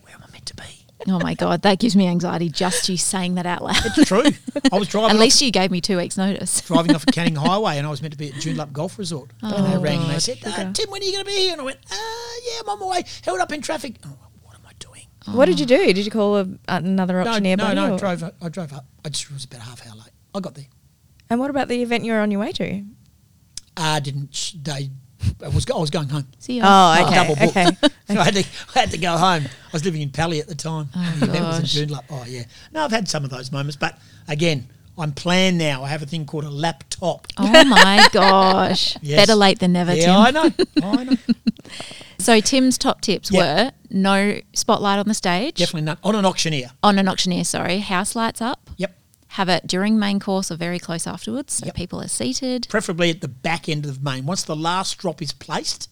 [0.00, 0.75] "Where am I meant to be?"
[1.08, 3.76] Oh my god, that gives me anxiety just you saying that out loud.
[3.84, 4.22] It's true.
[4.72, 5.10] I was driving.
[5.10, 6.60] At off, least you gave me two weeks' notice.
[6.62, 9.30] driving off a Canning Highway, and I was meant to be at Joondalup Golf Resort.
[9.42, 11.36] and they Oh, rang and they said, uh, "Tim, when are you going to be
[11.36, 11.94] here?" And I went, uh,
[12.44, 13.04] "Yeah, I'm on my way.
[13.24, 15.06] Held up in traffic." Oh, what am I doing?
[15.26, 15.92] What did you do?
[15.92, 17.76] Did you call a, another No, auctioneer no, buddy?
[17.76, 17.94] no.
[17.94, 18.22] I drove.
[18.22, 18.86] up- I drove up.
[19.04, 20.10] I just was about a half hour late.
[20.34, 20.66] I got there.
[21.30, 22.82] And what about the event you were on your way to?
[23.76, 24.54] I didn't.
[24.62, 24.90] They.
[25.42, 25.66] I was.
[25.70, 26.26] I was going home.
[26.38, 26.64] See ya.
[26.64, 27.14] Oh, I okay.
[27.14, 27.56] double booked.
[27.56, 27.76] okay.
[28.06, 28.44] So I, had to,
[28.76, 29.42] I had to go home.
[29.46, 30.88] I was living in Pally at the time.
[30.94, 31.76] Oh, the was gosh.
[31.76, 32.04] in Joondalup.
[32.08, 32.44] Oh yeah.
[32.72, 33.98] No, I've had some of those moments, but
[34.28, 35.82] again, I'm planned now.
[35.82, 37.26] I have a thing called a laptop.
[37.36, 38.96] Oh my gosh.
[39.02, 39.26] Yes.
[39.26, 40.14] Better late than never, yeah, Tim.
[40.16, 40.50] I know.
[40.82, 41.16] I know.
[42.18, 43.64] So Tim's top tips Yeah.
[43.64, 45.56] were no spotlight on the stage.
[45.56, 46.70] Definitely not on an auctioneer.
[46.84, 47.78] On an auctioneer, sorry.
[47.80, 48.70] House lights up.
[48.76, 48.95] Yep.
[49.28, 51.74] Have it during main course or very close afterwards so Yep.
[51.74, 52.66] people are seated.
[52.70, 54.24] Preferably at the back end of the main.
[54.24, 55.88] Once the last drop is placed,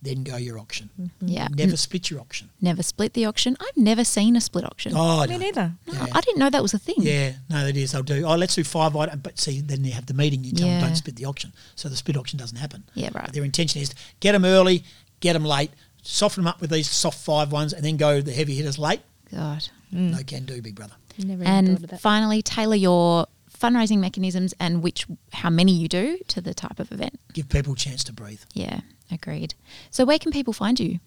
[0.00, 0.90] then go your auction.
[1.00, 1.28] Mm-hmm.
[1.28, 1.48] Yeah.
[1.50, 2.50] Never split your auction.
[2.60, 3.56] Never split the auction.
[3.60, 4.92] I've never seen a split auction.
[4.94, 5.38] Oh, Me no.
[5.38, 5.72] neither.
[5.86, 6.06] No, yeah.
[6.12, 6.96] I didn't know that was a thing.
[6.98, 7.92] Yeah, no, it is.
[7.92, 8.24] They'll do.
[8.24, 9.22] Oh, let's do five items.
[9.22, 10.44] But see, then you have the meeting.
[10.44, 12.84] You tell them don't split the auction, so the split auction doesn't happen.
[12.94, 13.24] Yeah, right.
[13.24, 14.84] But their intention is get them early,
[15.20, 15.72] get them late,
[16.02, 19.00] soften them up with these soft five ones, and then go the heavy hitters late.
[19.30, 19.68] God.
[19.90, 20.26] No mm.
[20.26, 20.94] can do, big brother.
[21.18, 22.00] Never even And that.
[22.00, 26.92] finally, tailor your fundraising mechanisms and which how many you do to the type of
[26.92, 27.18] event.
[27.32, 28.40] Give people a chance to breathe.
[28.54, 29.54] Yeah, agreed.
[29.90, 31.00] So where can people find you?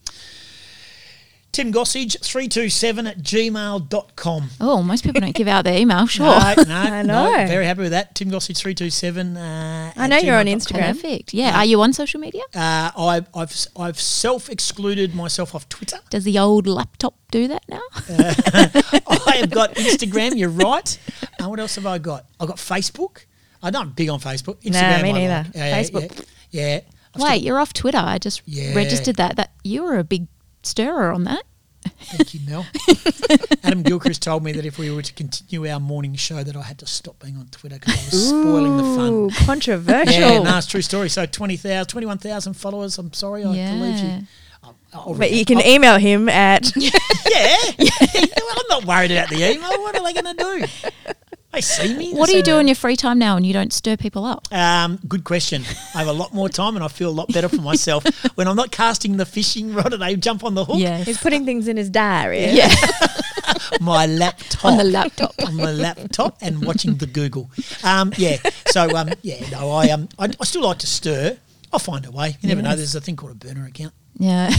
[1.52, 4.50] Tim Gossage, 327 at gmail.com.
[4.62, 6.08] Oh, most people don't give out their email.
[6.12, 6.26] Sure.
[6.26, 7.48] No, no, I no, know.
[7.48, 8.16] very happy with that.
[8.16, 9.36] Tim Gossage, 327.
[9.38, 10.94] Uh, I at know you're on Instagram.
[10.94, 11.34] Perfect.
[11.34, 11.58] Yeah.
[11.58, 12.42] Are you on social media?
[12.56, 15.98] Uh, I, I've I've self excluded myself off Twitter.
[16.10, 17.82] Does the old laptop do that now?
[18.10, 20.38] I have got Instagram.
[20.38, 20.98] You're right.
[21.42, 22.26] Uh, what else have I got?
[22.40, 23.26] I've got Facebook.
[23.64, 24.62] I'm not big on Facebook.
[24.64, 25.44] Instagram, me neither.
[25.48, 25.56] like.
[25.56, 26.26] Yeah, Facebook.
[26.52, 26.68] Yeah.
[26.76, 26.80] yeah.
[27.16, 27.98] I've Wait, you're off Twitter.
[28.00, 28.74] I just Yeah.
[28.74, 29.36] registered that.
[29.36, 30.28] That you were a big
[30.64, 31.44] stirrer on that.
[32.04, 32.66] Thank you, Mel.
[33.64, 36.62] Adam Gilchrist told me that if we were to continue our morning show, that I
[36.62, 39.46] had to stop being on Twitter because I was spoiling the fun.
[39.46, 40.14] Controversial.
[40.14, 41.10] Yeah, no, it's true story.
[41.10, 42.98] So 20,000, 21,000 followers.
[43.00, 43.76] I'm sorry, I Yeah.
[43.76, 44.28] believe you.
[44.64, 45.68] I'll, I'll But you can that.
[45.68, 46.92] email him at yeah.
[47.80, 49.70] well, I'm not worried about the email.
[49.82, 51.14] What are they going to do?
[51.52, 52.14] They see me.
[52.14, 53.98] What they do you see do in your free time now and you don't stir
[53.98, 54.48] people up?
[54.54, 55.64] Um, good question.
[55.94, 58.48] I have a lot more time and I feel a lot better for myself when
[58.48, 60.78] I'm not casting the fishing rod and they jump on the hook.
[60.80, 60.98] Yeah.
[61.04, 62.46] He's putting things in his diary.
[62.46, 62.74] Yeah.
[63.82, 64.66] my laptop.
[64.66, 65.34] On the laptop.
[65.46, 67.52] on my laptop and watching the Google.
[67.84, 68.38] Um, yeah.
[68.68, 71.38] So um, yeah, no, I um, I, I still like to stir.
[71.74, 72.38] I'll find a way.
[72.42, 72.76] You never know.
[72.76, 73.94] There's a thing called a burner account.
[74.18, 74.52] Yeah.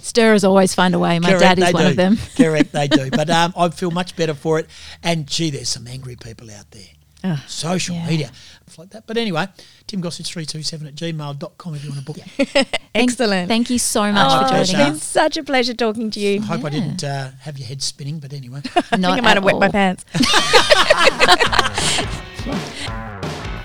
[0.00, 1.18] Stirrers always find a way.
[1.18, 1.90] My Correct, dad is one do.
[1.90, 2.16] of them.
[2.36, 3.10] Correct, they do.
[3.10, 4.66] But um, I feel much better for it.
[5.02, 6.82] And gee, there's some angry people out there.
[7.24, 8.06] Oh, Social yeah.
[8.06, 8.30] media,
[8.62, 9.04] stuff like that.
[9.08, 9.48] But anyway,
[9.88, 12.16] timgossage327 at gmail.com if you want to book.
[12.36, 13.48] Thank- Excellent.
[13.48, 15.02] Thank you so much Oh, for it's joining been us.
[15.02, 16.40] such a pleasure talking to you.
[16.40, 18.60] I hope I didn't uh, have your head spinning, but anyway.
[18.76, 20.04] I think I might have wet my pants.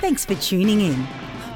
[0.01, 1.07] Thanks for tuning in.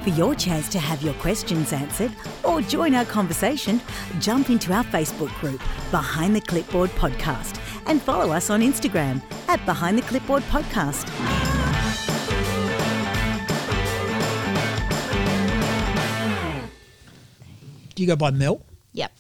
[0.08, 2.14] For your chance to have your questions answered
[2.46, 3.82] or join our conversation,
[4.22, 9.66] jump into our Facebook group, Behind the Clipboard Podcast, and follow us on Instagram at
[9.66, 11.08] Behind the Clipboard Podcast.
[17.96, 18.62] Do you go by Mel?
[18.94, 19.12] Yep.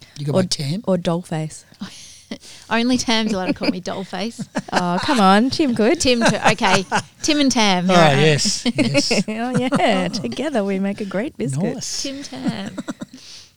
[0.00, 0.82] Do you go Or, by Tam?
[0.86, 1.64] or dollface.
[2.70, 4.46] Only Tam's allowed to call me Dollface.
[4.72, 5.50] Oh, come on.
[5.50, 6.00] Tim good.
[6.00, 6.36] Tim, too.
[6.52, 6.84] okay.
[7.22, 7.90] Tim and Tam.
[7.90, 8.18] Oh, All right.
[8.18, 8.66] yes.
[8.76, 9.24] yes.
[9.28, 10.08] oh, yeah.
[10.08, 11.74] Together we make a great biscuit.
[11.74, 12.02] nice.
[12.02, 12.76] Tim Tam.